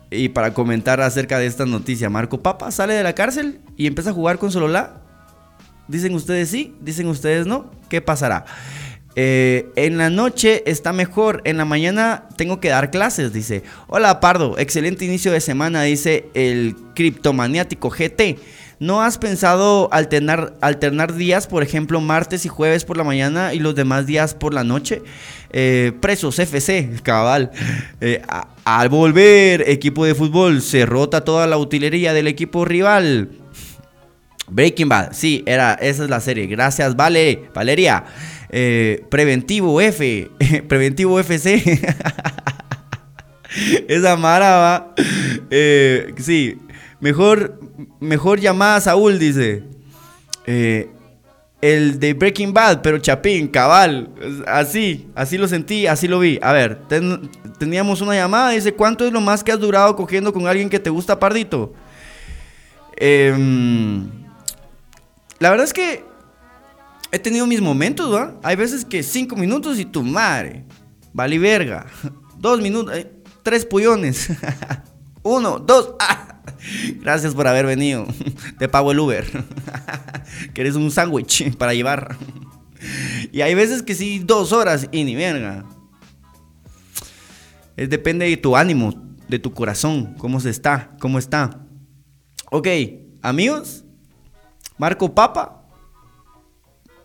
[0.10, 2.10] y para comentar acerca de esta noticia.
[2.10, 5.02] Marco Papa sale de la cárcel y empieza a jugar con Solola
[5.88, 7.72] Dicen ustedes sí, dicen ustedes no.
[7.90, 8.46] ¿Qué pasará?
[9.20, 13.64] Eh, en la noche está mejor, en la mañana tengo que dar clases, dice.
[13.88, 18.38] Hola Pardo, excelente inicio de semana, dice el criptomaniático GT.
[18.80, 23.74] ¿No has pensado alternar, días, por ejemplo, martes y jueves por la mañana y los
[23.74, 25.02] demás días por la noche?
[25.50, 27.50] Eh, presos, FC, cabal.
[28.02, 28.22] Eh,
[28.66, 33.32] al volver, equipo de fútbol, se rota toda la utilería del equipo rival.
[34.50, 36.48] Breaking Bad, sí, era, esa es la serie.
[36.48, 38.06] Gracias, Vale, Valeria.
[38.50, 40.32] Eh, preventivo F,
[40.68, 41.62] Preventivo FC.
[43.88, 44.94] esa mara va.
[45.52, 46.58] Eh, sí,
[47.02, 47.60] mejor,
[48.00, 49.64] mejor llamada Saúl, dice.
[50.46, 50.90] Eh,
[51.60, 54.10] el de Breaking Bad, pero Chapín, cabal.
[54.46, 56.40] Así, así lo sentí, así lo vi.
[56.42, 56.80] A ver,
[57.58, 60.80] teníamos una llamada, dice, ¿cuánto es lo más que has durado cogiendo con alguien que
[60.80, 61.74] te gusta, Pardito?
[62.96, 63.34] Eh,
[65.40, 66.04] la verdad es que
[67.12, 68.40] he tenido mis momentos, ¿va?
[68.44, 70.66] Hay veces que cinco minutos y tu madre.
[71.14, 71.88] Vale verga.
[72.38, 73.12] Dos minutos, eh,
[73.44, 74.30] tres pullones.
[75.24, 75.96] Uno, dos.
[76.00, 76.24] Ah.
[77.02, 78.08] Gracias por haber venido.
[78.58, 79.26] Te pago el Uber.
[80.54, 82.18] que eres un sándwich para llevar.
[83.32, 85.66] y hay veces que sí, dos horas y ni verga.
[87.76, 88.94] Es, depende de tu ánimo,
[89.28, 91.66] de tu corazón, cómo se está, cómo está.
[92.50, 92.68] Ok,
[93.22, 93.84] amigos,
[94.78, 95.64] Marco Papa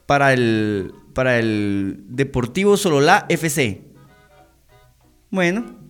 [0.06, 3.82] para el, para el Deportivo Sololá FC.
[5.30, 5.82] Bueno,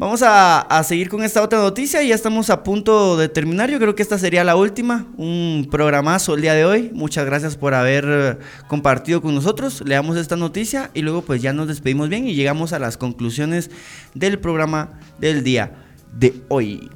[0.00, 2.02] Vamos a, seguir con esta otra noticia.
[2.02, 3.68] Ya estamos a punto de terminar.
[3.68, 5.06] Yo creo que esta sería la última.
[5.18, 6.90] Un programazo el día de hoy.
[6.94, 9.82] Muchas gracias por haber compartido con nosotros.
[9.84, 13.70] Leamos esta noticia y luego pues ya nos despedimos bien y llegamos a las conclusiones
[14.14, 15.72] del programa del día
[16.14, 16.88] de hoy.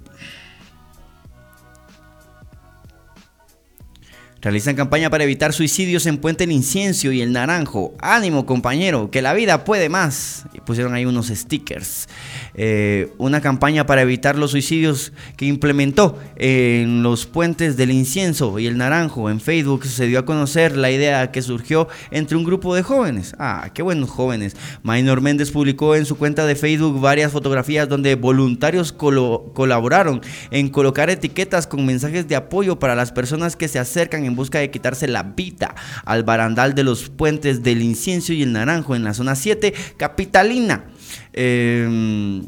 [4.45, 7.95] Realizan campaña para evitar suicidios en Puente El Inciencio y El Naranjo.
[7.99, 10.45] Ánimo, compañero, que la vida puede más.
[10.53, 12.11] Y pusieron ahí unos stickers.
[12.53, 18.67] Eh, una campaña para evitar los suicidios que implementó en los puentes del Incienso y
[18.67, 19.31] El Naranjo.
[19.31, 23.35] En Facebook se dio a conocer la idea que surgió entre un grupo de jóvenes.
[23.39, 24.57] Ah, qué buenos jóvenes.
[24.83, 30.21] Maynor Méndez publicó en su cuenta de Facebook varias fotografías donde voluntarios colaboraron
[30.51, 34.59] en colocar etiquetas con mensajes de apoyo para las personas que se acercan en busca
[34.59, 35.75] de quitarse la vida
[36.05, 40.85] al barandal de los puentes del Incienso y el Naranjo en la zona 7 capitalina.
[41.33, 42.43] Em,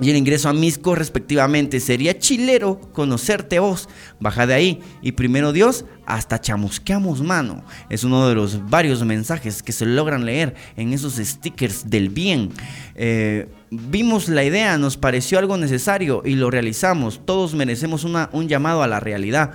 [0.00, 1.78] y el ingreso a Misco respectivamente.
[1.78, 3.88] Sería chilero conocerte vos.
[4.18, 4.80] Baja de ahí.
[5.02, 7.64] Y primero Dios, hasta chamusqueamos mano.
[7.88, 12.50] Es uno de los varios mensajes que se logran leer en esos stickers del bien.
[12.96, 17.20] Eh, vimos la idea, nos pareció algo necesario y lo realizamos.
[17.24, 19.52] Todos merecemos una, un llamado a la realidad.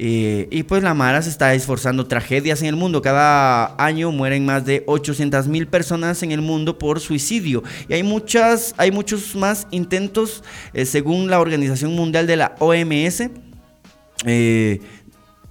[0.00, 3.02] Eh, y pues la Mara se está esforzando tragedias en el mundo.
[3.02, 7.64] Cada año mueren más de 800 mil personas en el mundo por suicidio.
[7.88, 13.28] Y hay, muchas, hay muchos más intentos, eh, según la Organización Mundial de la OMS.
[14.24, 14.80] Eh,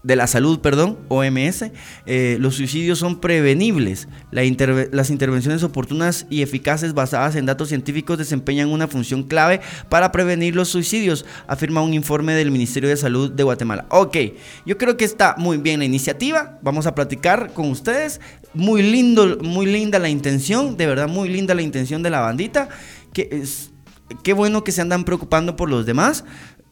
[0.07, 1.69] de la salud, perdón, OMS,
[2.05, 4.07] eh, los suicidios son prevenibles.
[4.31, 10.55] las intervenciones oportunas y eficaces basadas en datos científicos desempeñan una función clave para prevenir
[10.55, 13.85] los suicidios, afirma un informe del Ministerio de Salud de Guatemala.
[13.89, 14.15] Ok,
[14.65, 16.57] yo creo que está muy bien la iniciativa.
[16.61, 18.21] Vamos a platicar con ustedes.
[18.53, 22.69] Muy lindo, muy linda la intención, de verdad, muy linda la intención de la bandita.
[23.11, 23.71] Que es,
[24.23, 26.23] qué bueno que se andan preocupando por los demás.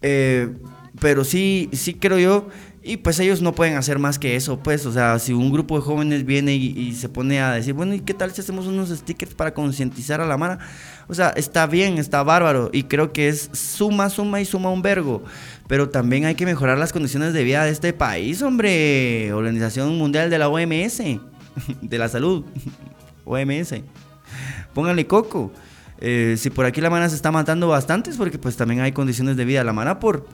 [0.02, 0.54] Eh,
[1.00, 2.48] pero sí, sí creo yo
[2.88, 5.76] y pues ellos no pueden hacer más que eso, pues, o sea, si un grupo
[5.76, 8.90] de jóvenes viene y, se pone a decir, bueno, ¿y qué tal si hacemos unos
[8.90, 10.60] stickers para concientizar a la mara?
[11.08, 14.84] O sea, está bien, está bárbaro y creo que es suma, suma y suma un
[14.84, 15.24] vergo,
[15.68, 20.30] pero también hay que mejorar las condiciones de vida de este país, hombre, Organización Mundial
[20.30, 21.00] de la OMS,
[21.82, 22.46] de la Salud,
[23.26, 23.74] OMS,
[24.76, 25.52] pónganle coco.
[25.98, 28.92] Eh, si por aquí la mara se está matando bastante es porque pues también hay
[28.92, 29.64] condiciones de vida.
[29.64, 30.28] La mara por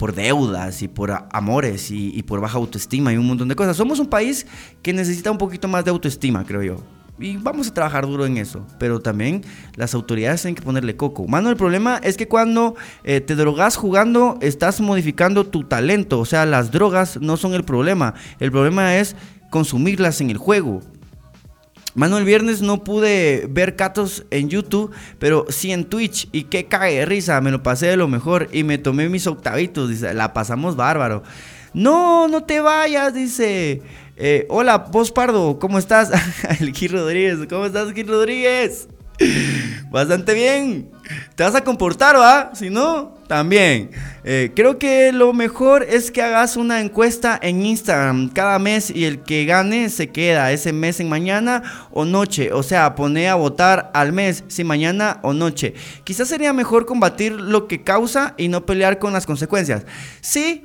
[0.00, 3.76] por deudas y por amores y, por baja autoestima y un montón de cosas.
[3.76, 4.46] Somos un país
[4.80, 6.76] que necesita un poquito más de autoestima, creo yo.
[7.18, 8.66] Y vamos a trabajar duro en eso.
[8.78, 9.44] Pero también
[9.76, 11.28] las autoridades tienen que ponerle coco.
[11.28, 16.18] Mano, el problema es que cuando eh, te drogas jugando, estás modificando tu talento.
[16.18, 18.14] O sea, las drogas no son el problema.
[18.38, 19.16] El problema es
[19.50, 20.80] consumirlas en el juego.
[21.94, 26.28] Mano, el viernes no pude ver Catos en YouTube, pero sí en Twitch.
[26.30, 28.48] Y qué cae de risa, me lo pasé de lo mejor.
[28.52, 31.22] Y me tomé mis octavitos, dice, la pasamos bárbaro.
[31.74, 33.82] No, no te vayas, dice.
[34.16, 36.10] Eh, hola, vos Pardo, ¿cómo estás?
[36.60, 38.86] el Gil Rodríguez, ¿cómo estás, Gil Rodríguez?
[39.90, 40.90] Bastante bien.
[41.34, 42.52] Te vas a comportar, ¿va?
[42.54, 43.90] Si no, también.
[44.24, 49.04] Eh, creo que lo mejor es que hagas una encuesta en Instagram cada mes y
[49.04, 52.52] el que gane se queda ese mes en mañana o noche.
[52.52, 55.74] O sea, pone a votar al mes, si mañana o noche.
[56.04, 59.84] Quizás sería mejor combatir lo que causa y no pelear con las consecuencias.
[60.20, 60.64] Sí,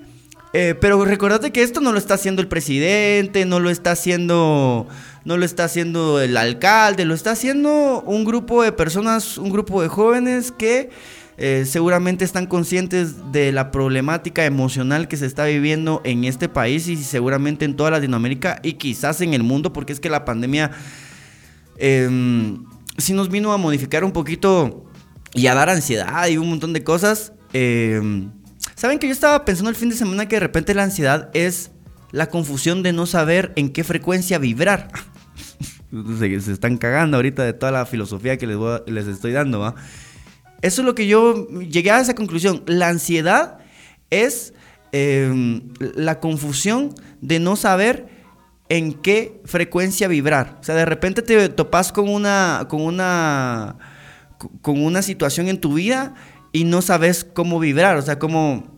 [0.54, 4.88] eh, pero recordate que esto no lo está haciendo el presidente, no lo está haciendo
[5.26, 9.82] no lo está haciendo el alcalde, lo está haciendo un grupo de personas, un grupo
[9.82, 10.90] de jóvenes que
[11.38, 16.88] eh, seguramente están conscientes de la problemática emocional que se está viviendo en este país
[16.88, 20.72] y seguramente en toda Latinoamérica y quizás en el mundo, porque es que la pandemia
[21.78, 22.64] em,
[22.98, 24.86] sí nos vino a modificar un poquito
[25.34, 27.34] y a dar ansiedad y un montón de cosas.
[27.52, 28.30] Em,
[28.76, 31.72] Saben que yo estaba pensando el fin de semana que de repente la ansiedad es
[32.12, 34.90] la confusión de no saber en qué frecuencia vibrar.
[36.20, 39.76] Se, están cagando ahorita de toda la filosofía que les, les estoy dando.
[40.62, 42.64] Eso es lo que yo llegué a esa conclusión.
[42.66, 43.60] La ansiedad
[44.10, 44.54] es
[44.92, 48.08] em, la confusión de no saber
[48.70, 50.58] en qué frecuencia vibrar.
[50.60, 53.76] O sea, de repente te topas con una, con una,
[54.62, 56.16] con una situación en tu vida
[56.52, 58.76] y no sabes cómo vibrar, o sea, cómo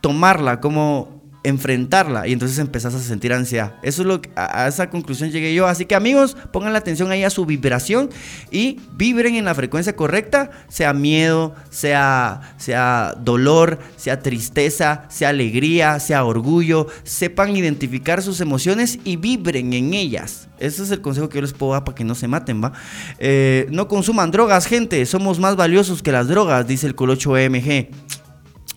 [0.00, 3.74] tomarla, cómo enfrentarla y entonces empezás a sentir ansiedad.
[3.82, 5.66] Eso es lo que, a, esa conclusión llegué yo.
[5.66, 8.10] Así que amigos, pongan la atención ahí a su vibración
[8.50, 15.98] y vibren en la frecuencia correcta, sea miedo, sea, sea dolor, sea tristeza, sea alegría,
[16.00, 16.86] sea orgullo.
[17.04, 20.48] Sepan identificar sus emociones y vibren en ellas.
[20.58, 22.72] Ese es el consejo que yo les puedo dar para que no se maten, ¿va?
[23.18, 25.04] Eh, no consuman drogas, gente.
[25.06, 27.88] Somos más valiosos que las drogas, dice el Colocho EMG.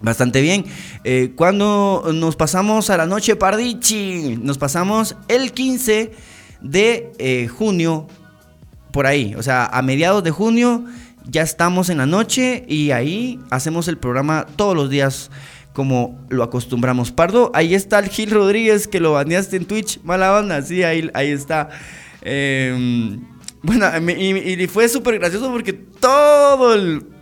[0.03, 0.65] Bastante bien.
[1.05, 6.11] Eh, cuando nos pasamos a la noche Pardichi, nos pasamos el 15
[6.59, 8.07] de eh, junio,
[8.91, 9.33] por ahí.
[9.35, 10.83] O sea, a mediados de junio
[11.25, 15.31] ya estamos en la noche y ahí hacemos el programa todos los días
[15.71, 17.13] como lo acostumbramos.
[17.13, 20.01] Pardo, ahí está el Gil Rodríguez que lo baneaste en Twitch.
[20.03, 21.69] Mala onda, sí, ahí, ahí está.
[22.21, 23.21] Em,
[23.61, 27.12] bueno, y, y fue súper gracioso porque todo el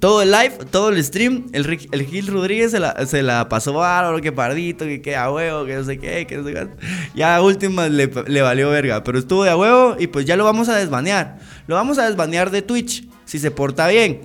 [0.00, 3.72] todo el live, todo el stream, el, el Gil Rodríguez se la, se la pasó
[3.72, 6.68] bárbaro, que pardito, que queda a huevo, que no sé qué, que no sé qué.
[7.14, 10.36] Ya a últimas le, le, valió verga, pero estuvo de a huevo y pues ya
[10.36, 11.38] lo vamos a desbanear.
[11.66, 14.20] Lo vamos a desbanear de Twitch si se porta bien.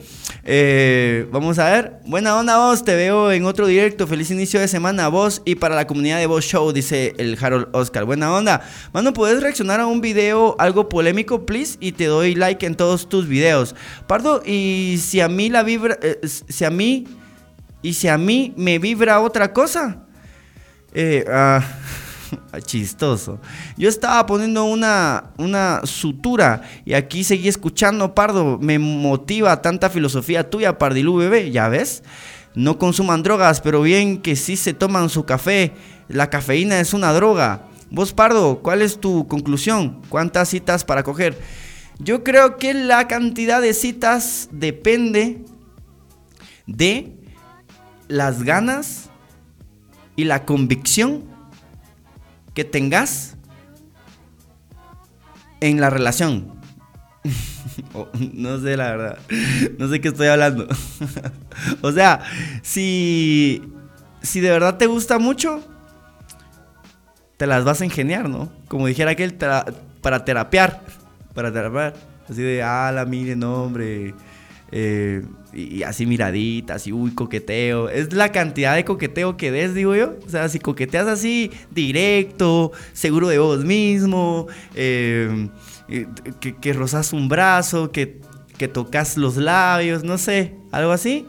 [0.46, 2.00] Eh, vamos a ver.
[2.06, 4.08] Buena onda vos, te veo en otro directo.
[4.08, 7.70] Feliz inicio de semana vos y para la comunidad de Vos Show, dice el Harold
[7.72, 8.04] Oscar.
[8.06, 8.62] Buena onda.
[8.92, 11.78] Mano, ¿puedes reaccionar a un video algo polémico, please?
[11.80, 13.76] Y te doy like en todos tus videos.
[14.08, 17.08] Pardo, y si a mí la vibra, eh, si a mí,
[17.82, 20.06] y si a mí me vibra otra cosa.
[20.94, 21.64] Eh, ah...
[22.66, 23.40] Chistoso.
[23.78, 28.58] Yo estaba poniendo una, una sutura y aquí seguí escuchando, Pardo.
[28.60, 31.52] Me motiva tanta filosofía tuya, Pardilú, bebé.
[31.52, 32.04] ¿Ya ves?
[32.56, 35.74] No consuman drogas, pero bien que sí se toman su café.
[36.08, 37.68] La cafeína es una droga.
[37.90, 40.02] Vos, Pardo, ¿cuál es tu conclusión?
[40.10, 41.38] ¿Cuántas citas para coger?
[42.00, 45.46] Yo creo que la cantidad de citas depende
[46.66, 47.16] de
[48.08, 49.10] las ganas
[50.16, 51.33] y la convicción
[52.54, 53.36] que tengas
[55.60, 56.54] en la relación.
[58.34, 59.20] no sé la verdad.
[59.78, 60.68] No sé qué estoy hablando.
[61.82, 62.22] o sea,
[62.62, 63.64] si,
[64.22, 65.64] si de verdad te gusta mucho,
[67.38, 68.52] te las vas a ingeniar, ¿no?
[68.68, 70.82] Como dijera aquel, para terapiar.
[71.34, 71.94] Para terapiar.
[72.30, 74.14] Así de, ah, la mire, no, hombre.
[74.72, 75.24] Eh,
[75.54, 77.90] y así miraditas, y uy, coqueteo.
[77.90, 80.16] Es la cantidad de coqueteo que des, digo yo.
[80.26, 85.50] O sea, si coqueteas así, directo, seguro de vos mismo, eh,
[86.40, 88.20] que, que rozas un brazo, que,
[88.58, 91.28] que tocas los labios, no sé, algo así,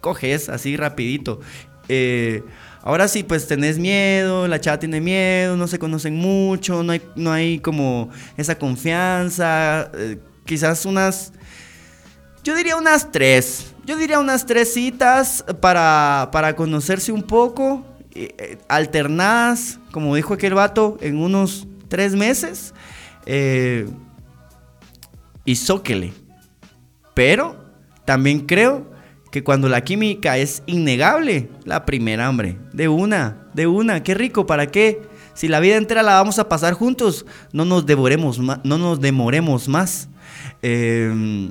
[0.00, 1.40] coges así rapidito.
[1.88, 2.42] Eh,
[2.82, 7.02] ahora sí, pues tenés miedo, la chava tiene miedo, no se conocen mucho, no hay,
[7.16, 9.90] no hay como esa confianza,
[10.44, 11.32] quizás unas
[12.44, 13.74] yo diría unas tres.
[13.84, 17.84] Yo diría unas tres citas para, para conocerse un poco,
[18.14, 22.74] eh, alternadas, como dijo aquel vato, en unos tres meses.
[23.26, 23.88] Eh,
[25.44, 26.12] y zóquele.
[27.14, 27.56] Pero
[28.04, 28.90] también creo
[29.30, 32.58] que cuando la química es innegable, la primera, hambre.
[32.72, 34.02] De una, de una.
[34.02, 35.02] Qué rico, ¿para qué?
[35.34, 39.68] Si la vida entera la vamos a pasar juntos, no nos devoremos no nos demoremos
[39.68, 40.08] más.
[40.60, 41.50] Eh,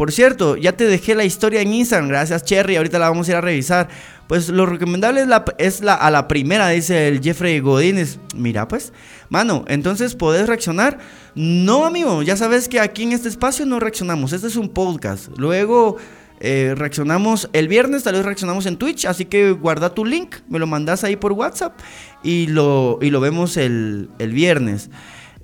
[0.00, 3.32] por cierto, ya te dejé la historia en Instagram, gracias Cherry, ahorita la vamos a
[3.32, 3.90] ir a revisar.
[4.28, 8.18] Pues lo recomendable es, la, es la, a la primera, dice el Jeffrey Godínez.
[8.34, 8.94] Mira pues,
[9.28, 11.00] mano, entonces podés reaccionar.
[11.34, 15.28] No, amigo, ya sabes que aquí en este espacio no reaccionamos, este es un podcast.
[15.36, 15.98] Luego
[16.40, 20.58] eh, reaccionamos el viernes, tal vez reaccionamos en Twitch, así que guarda tu link, me
[20.58, 21.78] lo mandas ahí por WhatsApp
[22.22, 24.88] y lo, y lo vemos el, el viernes.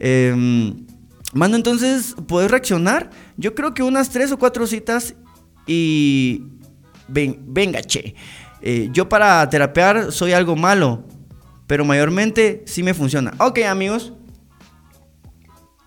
[0.00, 0.72] Eh,
[1.36, 3.10] Mano, entonces, ¿puedes reaccionar?
[3.36, 5.14] Yo creo que unas tres o cuatro citas
[5.66, 6.44] y...
[7.08, 8.14] Ven, venga, che.
[8.62, 11.04] Eh, yo para terapear soy algo malo,
[11.66, 13.34] pero mayormente sí me funciona.
[13.38, 14.14] Ok, amigos.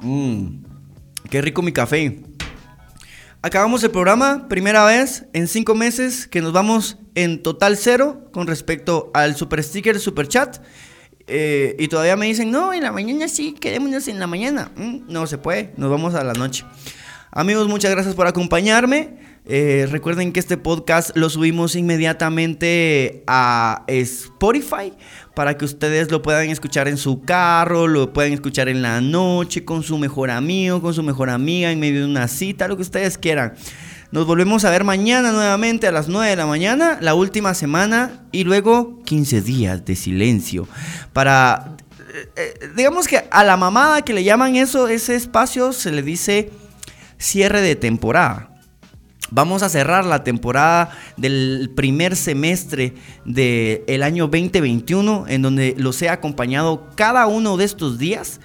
[0.01, 0.63] Mmm,
[1.31, 2.21] qué rico mi café.
[3.41, 8.45] Acabamos el programa, primera vez en cinco meses que nos vamos en total cero con
[8.45, 10.61] respecto al super sticker, super chat.
[11.29, 14.71] Eh, y todavía me dicen, no, en la mañana sí, quedémonos en la mañana.
[14.75, 16.65] Mm, no se puede, nos vamos a la noche.
[17.31, 19.17] Amigos, muchas gracias por acompañarme.
[19.45, 24.93] Eh, recuerden que este podcast lo subimos inmediatamente a Spotify
[25.33, 29.63] para que ustedes lo puedan escuchar en su carro, lo puedan escuchar en la noche
[29.63, 32.83] con su mejor amigo, con su mejor amiga, en medio de una cita, lo que
[32.83, 33.53] ustedes quieran.
[34.11, 38.23] Nos volvemos a ver mañana nuevamente a las 9 de la mañana, la última semana
[38.31, 40.67] y luego 15 días de silencio
[41.13, 41.75] para
[42.11, 46.01] eh, eh, digamos que a la mamada que le llaman eso, ese espacio se le
[46.01, 46.51] dice
[47.19, 48.49] cierre de temporada.
[49.29, 52.95] Vamos a cerrar la temporada del primer semestre
[53.25, 58.39] del año 2021, en donde los he acompañado cada uno de estos días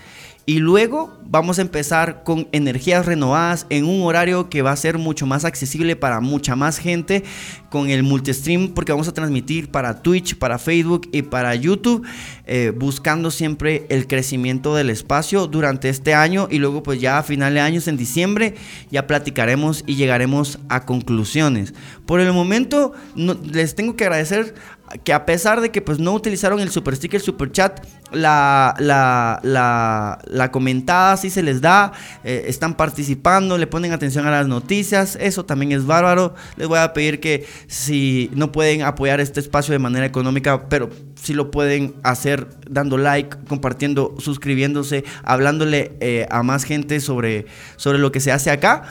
[0.47, 4.99] y luego vamos a empezar con energías renovadas en un horario que va a ser
[4.99, 7.25] mucho más accesible para mucha más gente
[7.71, 12.07] con el multistream porque vamos a transmitir para Twitch, para Facebook y para YouTube
[12.47, 17.23] eh, buscando siempre el crecimiento del espacio durante este año y luego pues ya a
[17.23, 18.55] final de años en diciembre
[18.91, 21.75] ya platicaremos y llegaremos a conclusiones.
[22.07, 24.55] Por el momento les tengo que agradecer
[25.03, 30.51] que a pesar de que pues no utilizaron el super sticker, super chat, la, la,
[30.53, 35.45] comentada sí se les da, eh, están participando, le ponen atención a las noticias, eso
[35.45, 36.35] también es bárbaro.
[36.57, 40.91] Les voy a pedir que si no pueden apoyar este espacio de manera económica, pero
[41.21, 47.99] si lo pueden hacer dando like, compartiendo, suscribiéndose, hablándole eh, a más gente sobre, sobre
[47.99, 48.85] lo que se hace acá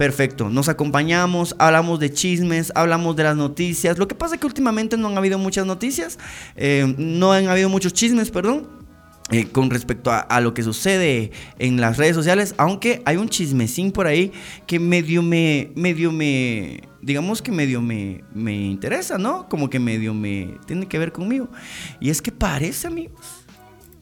[0.00, 3.98] Perfecto, nos acompañamos, hablamos de chismes, hablamos de las noticias.
[3.98, 6.18] Lo que pasa es que últimamente no han habido muchas noticias,
[6.56, 8.66] eh, no han habido muchos chismes, perdón.
[9.30, 13.92] Eh, con respecto a, lo que sucede en las redes sociales, aunque hay un chismecín
[13.92, 14.32] por ahí
[14.66, 19.50] que medio me, medio me, digamos que medio me, me interesa, ¿no?
[19.50, 21.50] Como que medio me tiene que ver conmigo.
[22.00, 23.44] Y es que parece, amigos,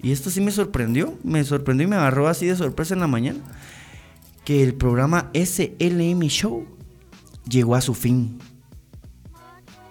[0.00, 3.08] y esto sí me sorprendió, me sorprendió y me agarró así de sorpresa en la
[3.08, 3.40] mañana
[4.48, 6.66] que el programa SLM Show
[7.46, 8.38] llegó a su fin.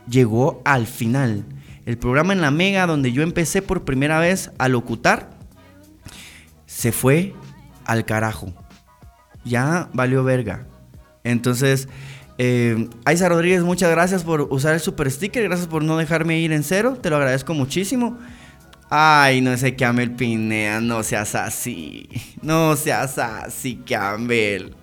[0.09, 1.45] Llegó al final.
[1.85, 5.29] El programa en la Mega donde yo empecé por primera vez a locutar
[6.65, 7.35] se fue
[7.85, 8.51] al carajo.
[9.45, 10.65] Ya valió verga.
[11.23, 11.87] Entonces,
[12.39, 15.43] eh, Aiza Rodríguez, muchas gracias por usar el super sticker.
[15.43, 16.97] Gracias por no dejarme ir en cero.
[16.99, 18.17] Te lo agradezco muchísimo.
[18.89, 22.09] Ay, no sé, Campbell Pinea, no seas así.
[22.41, 24.73] No seas así, Campbell.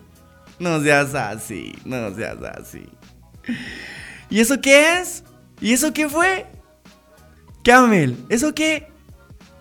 [0.58, 2.86] No seas así, no seas así.
[4.28, 5.24] ¿Y eso qué es?
[5.60, 6.46] ¿Y eso qué fue?
[7.64, 8.88] Campbell, ¿eso qué?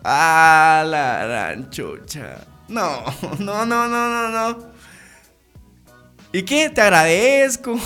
[0.04, 2.36] Ah, la ranchucha.
[2.68, 3.02] No,
[3.38, 4.74] no, no, no, no, no.
[6.32, 6.68] ¿Y qué?
[6.68, 7.78] Te agradezco.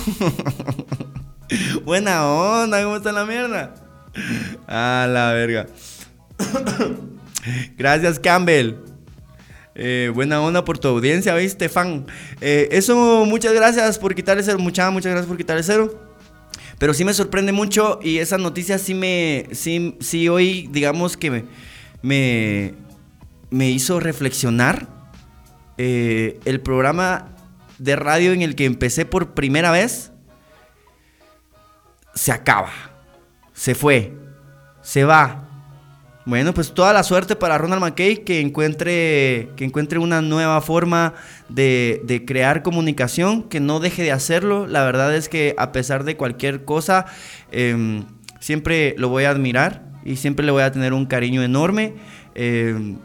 [1.85, 3.75] Buena onda, ¿cómo está la mierda?
[4.67, 5.67] Ah, la verga.
[7.77, 8.77] Gracias, Campbell.
[9.75, 12.07] Eh, buena onda por tu audiencia, ¿viste, fan?
[12.41, 16.09] Eh, eso, muchas gracias por quitarle cero, muchas, muchas gracias por quitarle cero.
[16.79, 21.31] Pero sí me sorprende mucho y esa noticia sí me, sí, sí hoy, digamos que
[21.31, 21.45] me,
[22.03, 22.75] me,
[23.51, 24.89] me hizo reflexionar.
[25.81, 27.29] Eh, el programa
[27.79, 30.11] de radio en el que empecé por primera vez
[32.15, 32.73] se acaba,
[33.53, 34.13] se fue,
[34.83, 35.48] se va,
[36.29, 41.15] bueno, pues toda la suerte para Ronald McKay que encuentre, que encuentre una nueva forma
[41.49, 44.67] de, crear comunicación, que no deje de hacerlo.
[44.67, 47.07] La verdad es que a pesar de cualquier cosa,
[47.51, 48.05] em,
[48.41, 51.95] siempre lo voy a admirar y siempre le voy a tener un cariño enorme.
[52.35, 52.99] Em,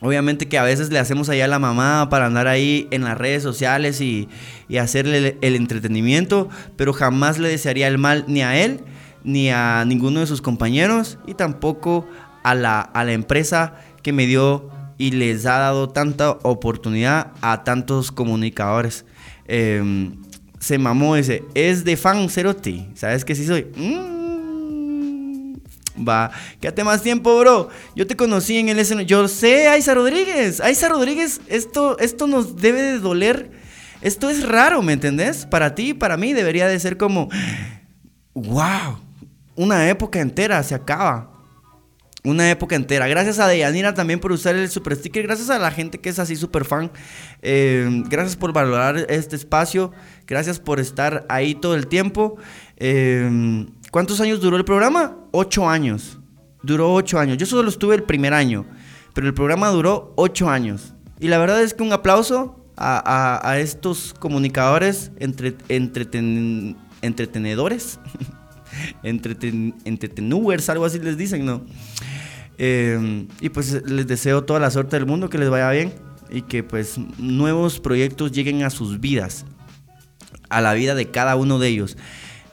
[0.00, 3.18] obviamente que a veces le hacemos allá a la mamá para andar ahí en las
[3.18, 4.28] redes sociales y,
[4.68, 8.84] y hacerle el entretenimiento, pero jamás le desearía el mal ni a él
[9.24, 12.06] ni a ninguno de sus compañeros y tampoco
[12.44, 17.64] a la, a la empresa que me dio y les ha dado tanta oportunidad a
[17.64, 19.04] tantos comunicadores.
[19.46, 20.14] Em,
[20.60, 23.66] se mamó ese, es de fan ¿sabes que sí soy?
[23.76, 25.54] Mm,
[26.08, 26.30] va,
[26.60, 27.68] quédate más tiempo, bro.
[27.96, 29.08] Yo te conocí en el escenario.
[29.08, 30.60] Yo sé, Aiza Rodríguez.
[30.60, 33.50] Aiza Rodríguez, esto, esto nos debe de doler.
[34.00, 35.46] Esto es raro, ¿me entendés?
[35.46, 37.30] Para ti para mí debería de ser como,
[38.34, 38.98] wow,
[39.56, 41.33] una época entera se acaba
[42.24, 43.06] una época entera.
[43.06, 45.24] Gracias a Deyanira también por usar el super sticker.
[45.24, 46.90] Gracias a la gente que es así super fan.
[47.42, 49.92] Eh, gracias por valorar este espacio.
[50.26, 52.36] Gracias por estar ahí todo el tiempo.
[52.78, 55.18] Eh, ¿Cuántos años duró el programa?
[55.32, 56.18] Ocho años.
[56.62, 57.36] Duró ocho años.
[57.36, 58.64] Yo solo estuve el primer año.
[59.12, 60.94] Pero el programa duró ocho años.
[61.20, 68.00] Y la verdad es que un aplauso a, estos comunicadores entre, entretenedores.
[69.04, 69.72] Entreten,
[70.68, 71.62] algo así les dicen, ¿no?
[72.58, 75.92] Eh, y pues les deseo toda la suerte del mundo, que les vaya bien
[76.30, 79.44] y que pues nuevos proyectos lleguen a sus vidas,
[80.48, 81.96] a la vida de cada uno de ellos.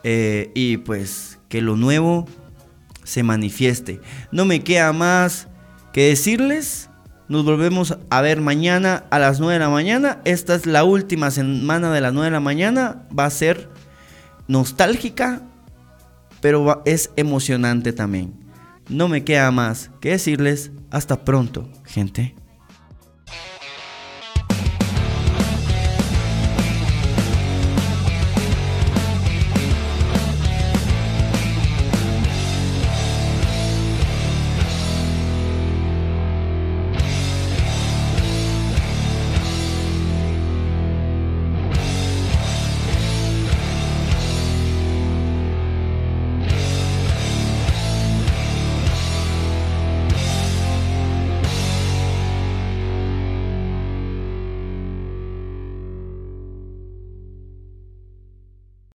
[0.04, 2.26] Eh, y pues que lo nuevo
[3.04, 4.00] se manifieste.
[4.30, 5.48] No me queda más
[5.92, 6.88] que decirles.
[7.28, 10.20] Nos volvemos a ver mañana a las 9 de la mañana.
[10.24, 13.06] Esta es la última semana de las 9 de la mañana.
[13.16, 13.70] Va a ser
[14.48, 15.42] nostálgica,
[16.40, 18.41] pero es emocionante también.
[18.88, 22.34] No me queda más que decirles hasta pronto, gente.